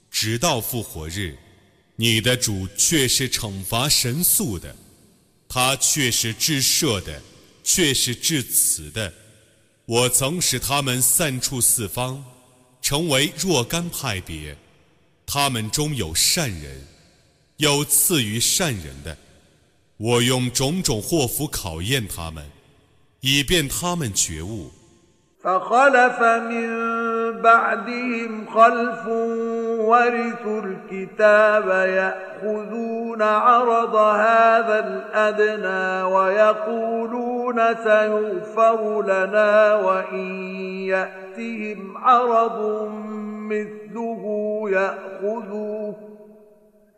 [0.09, 1.37] 直到复活日。
[1.97, 4.73] 你的主却是惩罚神速的，
[5.49, 7.21] 他却是至赦的，
[7.61, 9.13] 却是至慈的。
[9.85, 12.23] 我曾使他们散处四方，
[12.81, 14.55] 成为若干派别，
[15.25, 16.87] 他们中有善人，
[17.57, 19.17] 有赐予善人的。
[19.97, 22.49] 我用种种祸福考验他们，
[23.20, 24.70] 以便他们觉悟。
[25.44, 26.68] فخلف من
[27.42, 29.06] بعدهم خلف
[29.78, 40.16] ورثوا الكتاب ياخذون عرض هذا الادنى ويقولون سيغفر لنا وان
[40.86, 42.88] ياتهم عرض
[43.50, 46.07] مثله ياخذوه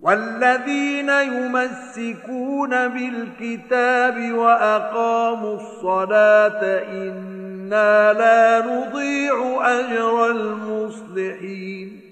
[0.00, 12.02] والذين يمسكون بالكتاب واقاموا الصلاه انا لا نضيع اجر المصلحين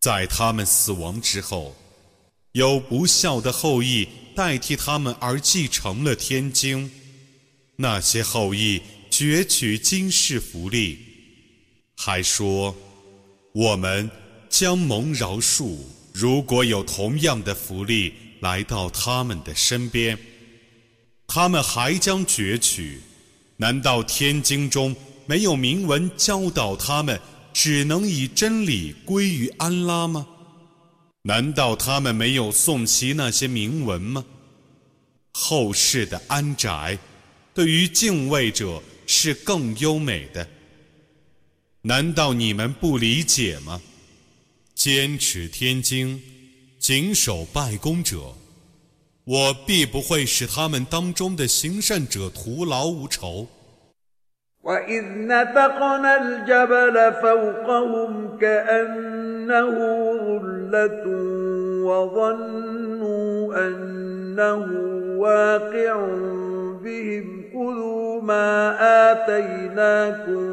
[0.00, 1.76] 在他们死亡之后，
[2.52, 6.90] 有不孝的后裔代替他们而继承了天经。
[7.76, 10.98] 那些后裔攫取今世福利，
[11.96, 12.74] 还说
[13.52, 14.10] 我们
[14.48, 15.76] 将蒙饶恕。
[16.19, 20.17] 如果有同样的福利来到他们的身边，
[21.27, 22.99] 他们还将攫取。
[23.57, 24.95] 难道天经中
[25.27, 27.19] 没有明文教导他们
[27.53, 30.27] 只能以真理归于安拉吗？
[31.21, 34.25] 难道他们没有诵习那些铭文吗？
[35.33, 36.97] 后世的安宅，
[37.53, 40.47] 对于敬畏者是更优美的。
[41.83, 43.79] 难道你们不理解吗？
[44.86, 46.20] 坚持天经，
[46.78, 48.34] 谨守拜功者，
[49.24, 53.46] 我必不会使他们当中的行善者徒劳无酬。
[54.64, 59.74] وإذ نتقنا الجبل فوقهم كأنه
[60.38, 61.04] ظلة
[61.82, 63.34] وظنوا
[63.66, 64.62] أنه
[65.18, 65.96] واقع
[66.78, 68.78] بهم خذوا ما
[69.10, 70.52] آتيناكم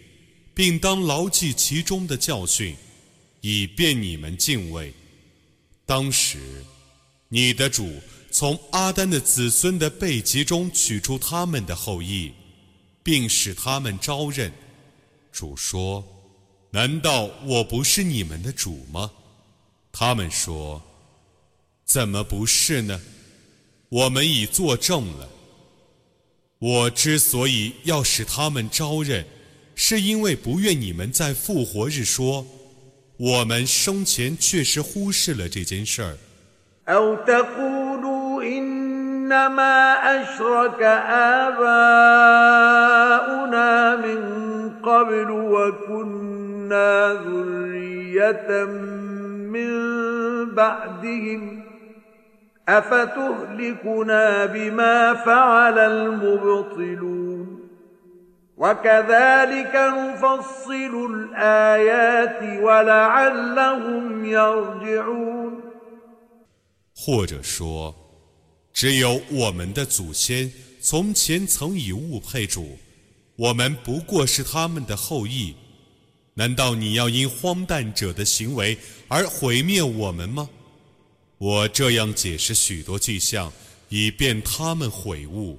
[0.53, 2.75] 并当牢记其中的教训，
[3.41, 4.93] 以便你们敬畏。”
[5.85, 6.39] 当时，
[7.29, 7.91] 你的主。
[8.33, 12.31] 从阿丹的子孙的背脊中取出他们的后裔，
[13.03, 14.49] 并使他们招认。
[15.33, 16.01] 主说
[16.71, 19.11] ：“难道我不是你们的主吗？”
[19.91, 20.81] 他们说
[21.83, 23.01] ：“怎么不是呢？
[23.89, 25.29] 我们已作证了。
[26.59, 29.27] 我之所以要使他们招认，
[29.80, 32.46] 是因为不愿你们在复活日说，
[33.16, 36.16] 我们生前确实忽视了这件事儿。”
[39.26, 39.76] إنما
[40.22, 40.80] أشرك
[41.42, 41.96] آباؤنا
[43.96, 44.20] من
[44.78, 48.48] قبل وكنا ذرية
[49.50, 49.70] من
[50.54, 51.62] بعدهم
[52.68, 57.59] أفتهلكنا بما فعل المبطلون
[58.60, 65.62] وكذلك نفصل الآيات ولعلهم يرجعون
[66.94, 67.94] 或者说
[68.72, 70.50] 只有我们的祖先
[70.80, 72.78] 从前曾以物配主，
[73.36, 75.54] 我们不过是他们的后裔。
[76.34, 78.76] 难道你要因荒诞者的行为
[79.08, 80.48] 而毁灭我们吗？
[81.38, 83.52] 我这样解释许多迹象，
[83.90, 85.58] 以便他们悔悟。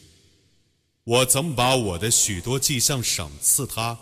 [1.03, 3.97] 我曾把我的许多迹象赏赐他，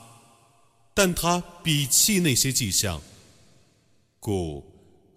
[0.93, 3.01] 但他鄙弃那些迹象，
[4.19, 4.69] 故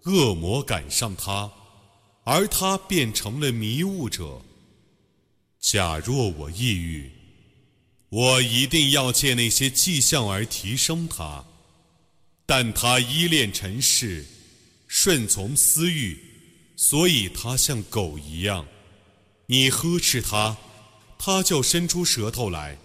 [0.05, 1.51] 恶魔赶上他，
[2.23, 4.41] 而他变成了迷雾者。
[5.59, 7.11] 假若我抑郁，
[8.07, 11.43] 我一定要借那些迹象而提升他，
[12.45, 14.25] 但他依恋尘世，
[14.87, 16.17] 顺从私欲，
[16.77, 18.65] 所以他像狗一样。
[19.47, 20.55] 你呵斥他。
[21.25, 22.77] 他就伸出舌头来，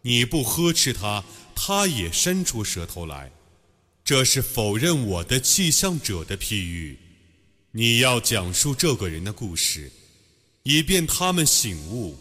[0.00, 1.22] 你不呵斥他，
[1.54, 3.30] 他也伸出舌头来。
[4.02, 6.98] 这是否认我的气象者的譬喻。
[7.72, 9.92] 你要讲述这个人的故事，
[10.62, 12.16] 以便他们醒悟。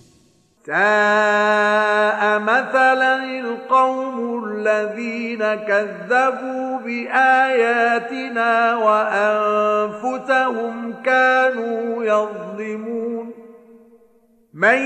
[14.56, 14.78] من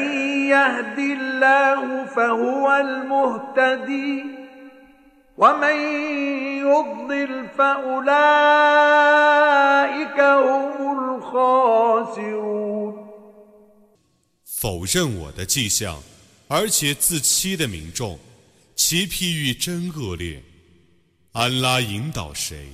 [0.48, 4.24] يهد الله فهو المهتدي
[5.36, 5.76] ومن
[6.58, 8.08] يضلل فأولئك
[10.20, 10.72] هم
[11.18, 12.94] الخاسرون
[14.44, 16.02] 否认我的迹象，
[16.48, 18.18] 而且自欺的民众，
[18.74, 20.42] 其譬喻真恶劣。
[21.32, 22.70] 安拉引导谁，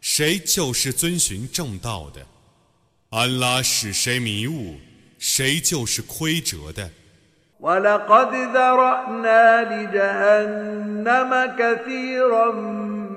[0.00, 2.22] 谁就是遵循正道的；
[3.10, 4.76] 安拉使谁迷雾，
[5.18, 6.90] 谁就是亏折的。
[7.60, 12.52] ولقد ذرأنا لجهنم كثيرا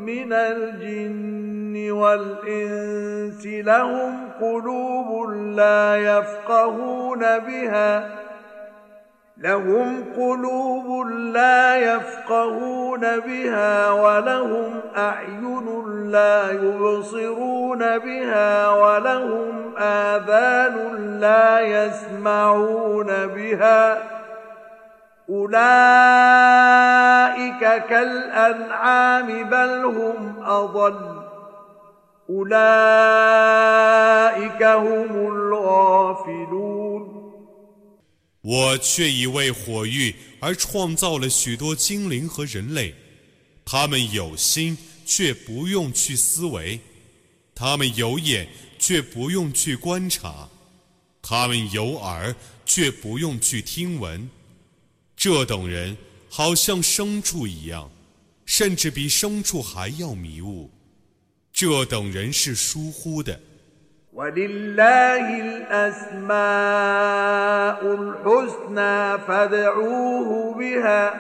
[0.06, 8.10] من الجن والإنس لهم قلوب لا يفقهون بها
[9.39, 23.99] لهم قلوب لا يفقهون بها ولهم أعين لا يبصرون بها ولهم آذان لا يسمعون بها
[25.31, 25.59] أولئك
[27.89, 31.19] كالأنعام بل هم أضل
[32.31, 32.63] أولئك
[34.63, 36.68] هم الغافلون
[38.49, 42.95] 我却以为火域而创造了许多精灵和人类，
[43.63, 46.81] 他们有心却不用去思维，
[47.55, 48.49] 他们有眼
[48.79, 50.49] 却不用去观察，
[51.21, 52.35] 他们有耳
[52.65, 54.31] 却不用去听闻。
[55.15, 55.95] 这等人
[56.31, 57.91] 好像牲畜一样，
[58.47, 60.71] 甚至比牲畜还要迷雾。
[61.53, 63.39] 这等人是疏忽的。
[64.18, 66.34] ولله الأسماء
[68.00, 71.14] الحسنى فادعوه بها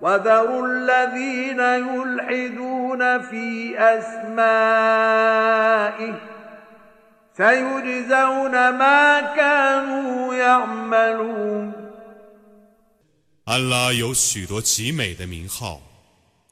[0.00, 5.34] وذروا الذين يلحدون في أسمائه
[7.36, 11.72] سيجزون ما كانوا يعملون
[13.46, 15.80] 安拉有许多极美的名号，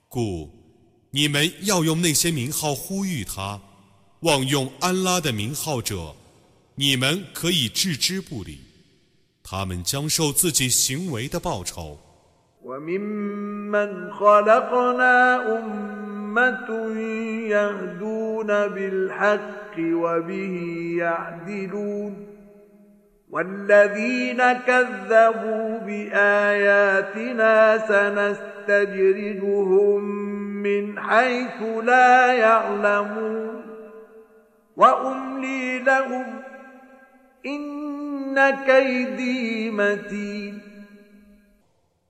[0.09, 0.51] 故
[1.11, 3.61] 你们要用那些名号呼吁他。
[4.22, 6.16] 妄用安拉的名号者，
[6.74, 8.62] 你们可以置之不理，
[9.44, 12.00] 他们将受自己行为的报酬。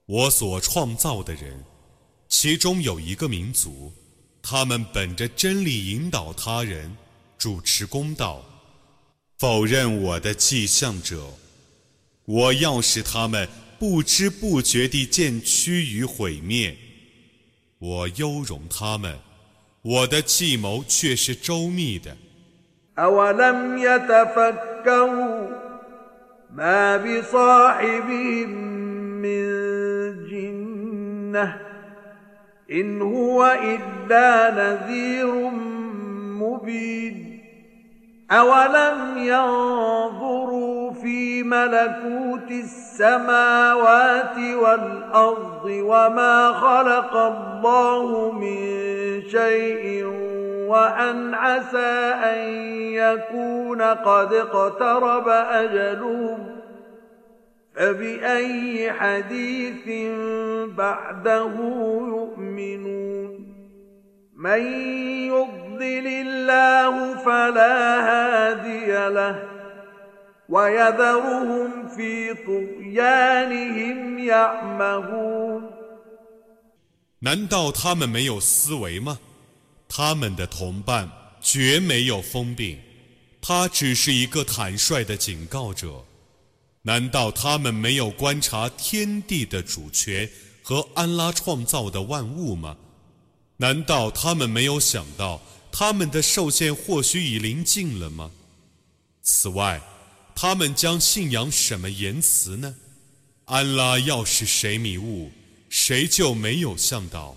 [0.06, 1.64] 我所创造的人，
[2.28, 3.90] 其中有一个民族，
[4.42, 6.94] 他们本着真理引导他人，
[7.38, 8.44] 主持公道，
[9.38, 11.26] 否认我的迹象者，
[12.26, 16.76] 我要使他们不知不觉地渐趋于毁灭。
[17.78, 19.18] 我优容他们，
[19.80, 22.14] 我的计谋却是周密的。
[22.98, 25.46] أولم يتفكروا
[26.54, 28.48] ما بصاحبهم
[29.22, 29.44] من
[30.30, 31.56] جنة
[32.72, 35.50] إن هو إلا نذير
[36.40, 37.38] مبين
[38.30, 48.68] أولم ينظروا في ملكوت السماوات والأرض وما خلق الله من
[49.28, 50.04] شيء
[50.67, 52.39] وأن عسى أن
[52.93, 56.53] يكون قد اقترب أجلهم
[57.75, 60.11] فبأي حديث
[60.77, 61.51] بعده
[62.07, 63.53] يؤمنون
[64.37, 64.61] من
[65.27, 69.43] يضلل الله فلا هادي له
[70.49, 75.73] ويذرهم في طغيانهم يعمهون
[77.23, 79.17] 难道他们没有思维吗？
[79.88, 81.10] 他们的同伴
[81.40, 82.78] 绝没有疯病，
[83.40, 86.04] 他只是一个坦率的警告者。
[86.82, 90.30] 难道他们没有观察天地的主权
[90.62, 92.76] 和安拉创造的万物吗？
[93.56, 95.42] 难道他们没有想到
[95.72, 98.30] 他们的受限或许已临近了吗？
[99.22, 99.82] 此外，
[100.34, 102.76] 他们将信仰什么言辞呢？
[103.46, 105.32] 安拉要是谁迷雾，
[105.68, 107.36] 谁就没有向导。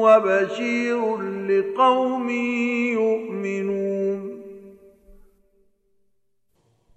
[0.00, 1.00] وبشير
[1.46, 2.30] لقوم
[2.94, 4.36] يؤمنون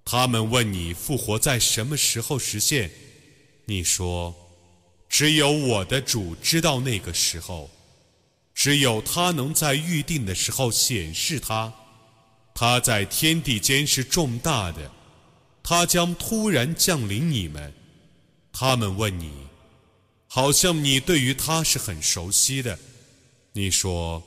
[0.06, 2.90] 他们问你复活在什么时候实现？
[3.66, 4.36] 你说。
[5.08, 7.68] 只有我的主知道那个时候，
[8.54, 11.74] 只有他能在预定的时候显示他。
[12.54, 14.92] 他在天地间是重大的，
[15.64, 17.74] 他将突然降临你们。
[18.54, 19.32] 他们问你，
[20.28, 22.78] 好像你对于他是很熟悉的。
[23.57, 24.23] 你说，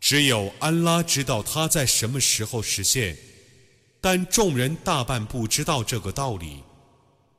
[0.00, 3.16] 只有安拉知道他在什么时候实现，
[4.00, 6.62] 但众人大半不知道这个道理。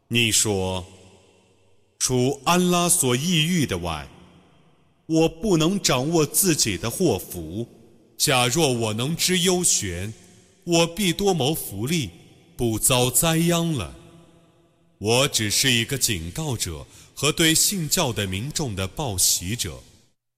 [0.10, 0.86] 你说。
[1.98, 4.06] 除安拉所抑郁的外，
[5.06, 7.66] 我不能掌握自己的祸福。
[8.18, 10.14] 假若我能知幽玄，
[10.66, 12.10] 我必多谋福利，
[12.58, 13.96] 不遭灾殃了。
[14.98, 16.86] 我只是一个警告者
[17.16, 19.82] 和对信教的民众的报喜者。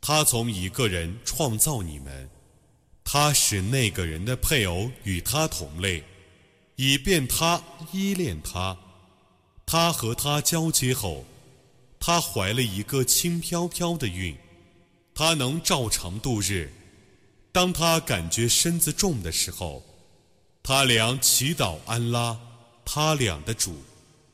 [0.00, 2.28] 他从一个人创造你们，
[3.02, 6.04] 他使那个人的配偶与他同类，
[6.76, 7.62] 以便他
[7.92, 8.76] 依恋他。
[9.64, 11.24] 他和他交接后，
[11.98, 14.36] 他怀了一个轻飘飘的孕，
[15.12, 16.72] 他能照常度日。
[17.50, 19.82] 当他感觉身子重的时候，
[20.62, 22.38] 他俩祈祷安拉，
[22.84, 23.82] 他俩的主，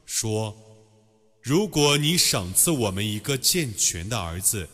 [0.05, 0.55] 说
[1.43, 4.69] ：“如果你赏赐我们一个健全的儿子。”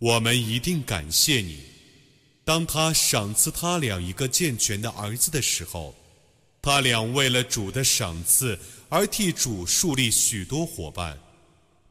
[0.00, 1.60] 我们一定感谢你。
[2.44, 5.94] 当他赏赐他俩一个健全的儿子的时候，
[6.60, 8.58] 他俩为了主的赏赐
[8.90, 11.16] 而替主树立许多伙伴，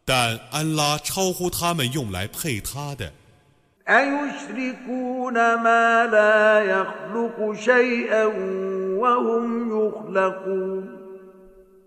[0.05, 3.11] 但安拉超乎他们用来配他的。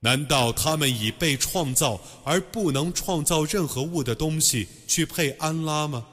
[0.00, 6.06] 难道他们以被创造而不能创造任何物的东西去配安拉吗？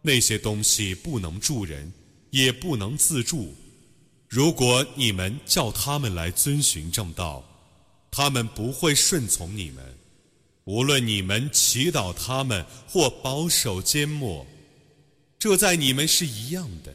[0.00, 1.92] 那些东西不能助人，
[2.30, 3.54] 也不能自助。
[4.28, 7.44] 如果你们叫他们来遵循正道，
[8.10, 9.84] 他们不会顺从你们。
[10.64, 14.46] 无论你们祈祷他们或保守缄默，
[15.38, 16.94] 这在你们是一样的。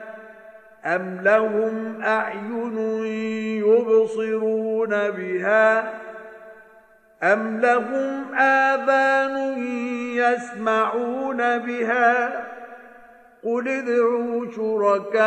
[0.84, 2.78] أم لهم أعين
[3.66, 5.94] يبصرون بها
[7.22, 9.58] أم لهم آذان
[10.14, 12.46] يسمعون بها
[13.44, 15.24] قل ادعوا شركاءكم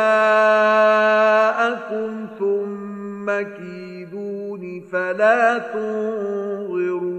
[2.38, 3.26] ثم
[3.56, 4.62] كيدون
[4.92, 7.10] فلا تنظرون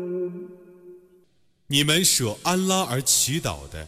[1.68, 3.88] 你们舍安拉而祈祷的，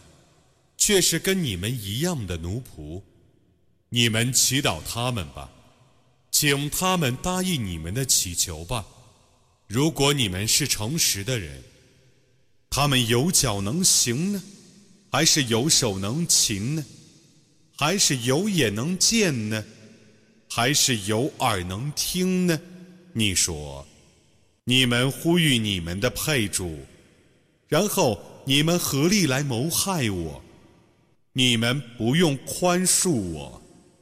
[0.78, 3.02] 却是跟你们一样的奴仆。
[3.89, 5.49] 你们祈祷他们吧，
[6.31, 8.85] 请他们答应你们的祈求吧。
[9.67, 11.63] 如果你们是诚实的人，
[12.69, 14.43] 他们有脚能行呢，
[15.11, 16.85] 还是有手能擒呢？
[17.75, 19.63] 还是有眼能见呢？
[20.47, 22.59] 还是有耳能听呢？
[23.13, 23.87] 你说，
[24.65, 26.77] 你们呼吁你们的配主，
[27.67, 30.43] 然后你们合力来谋害我，
[31.33, 33.58] 你们不用宽恕我。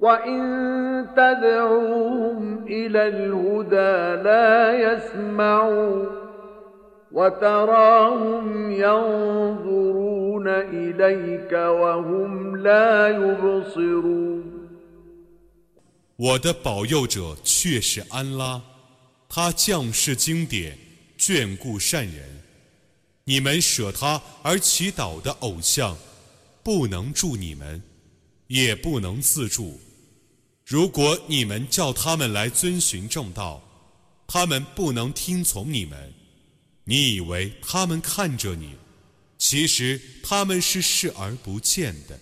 [0.00, 6.26] وإن تدعوهم إلى الهدى لا يسمعون
[7.18, 7.30] 我
[16.38, 18.60] 的保佑者却是安拉，
[19.30, 20.76] 他降世经典，
[21.16, 22.42] 眷顾善人。
[23.24, 25.96] 你们舍他而祈祷的偶像，
[26.62, 27.82] 不能助你们，
[28.48, 29.80] 也不能自助。
[30.71, 33.61] 如果你们叫他们来遵循正道，
[34.25, 35.97] 他们不能听从你们。
[36.85, 38.77] 你以为他们看着你，
[39.37, 42.17] 其实他们是视而不见的。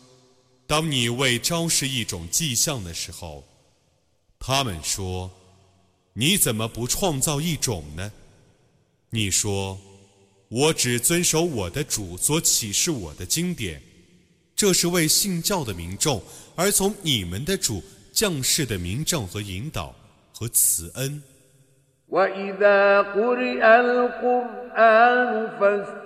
[0.71, 3.43] 当你为昭示一种迹象的时候，
[4.39, 5.29] 他们说
[6.15, 8.09] ：“你怎么不创造一种呢？”
[9.11, 9.77] 你说
[10.47, 13.81] ：“我只遵守我的主所启示我的经典，
[14.55, 16.23] 这是为信教的民众
[16.55, 17.83] 而从你们的主
[18.13, 19.93] 降世的民众和引导
[20.31, 21.21] 和慈恩。”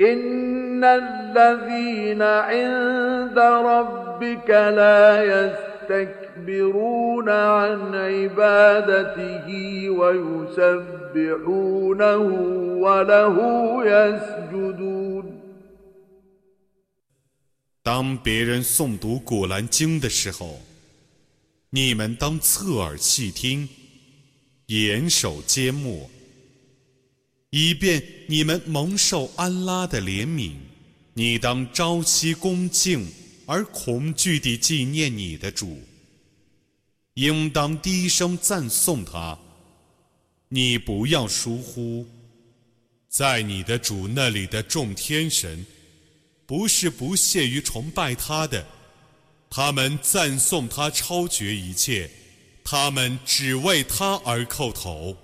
[0.00, 9.46] إن الذين عند ربك لا يستطيعون يستكبرون عن عبادته
[9.90, 11.50] ويسبحونه
[12.78, 13.36] وله
[13.84, 15.24] يسجدون
[17.82, 20.60] 当别人诵读古兰经的时候，
[21.70, 23.68] 你们当侧耳细听，
[24.66, 26.08] 严守缄默，
[27.49, 30.53] 以便你们蒙受安拉的怜悯。
[31.13, 33.07] 你当朝夕恭敬
[33.45, 35.81] 而恐惧地纪念你的主，
[37.13, 39.39] 应当低声赞颂他。
[40.49, 42.05] 你不要疏忽，
[43.07, 45.65] 在你的主那里的众天神，
[46.45, 48.65] 不是不屑于崇拜他的，
[49.49, 52.11] 他们赞颂他超绝一切，
[52.63, 55.15] 他们只为他而叩头。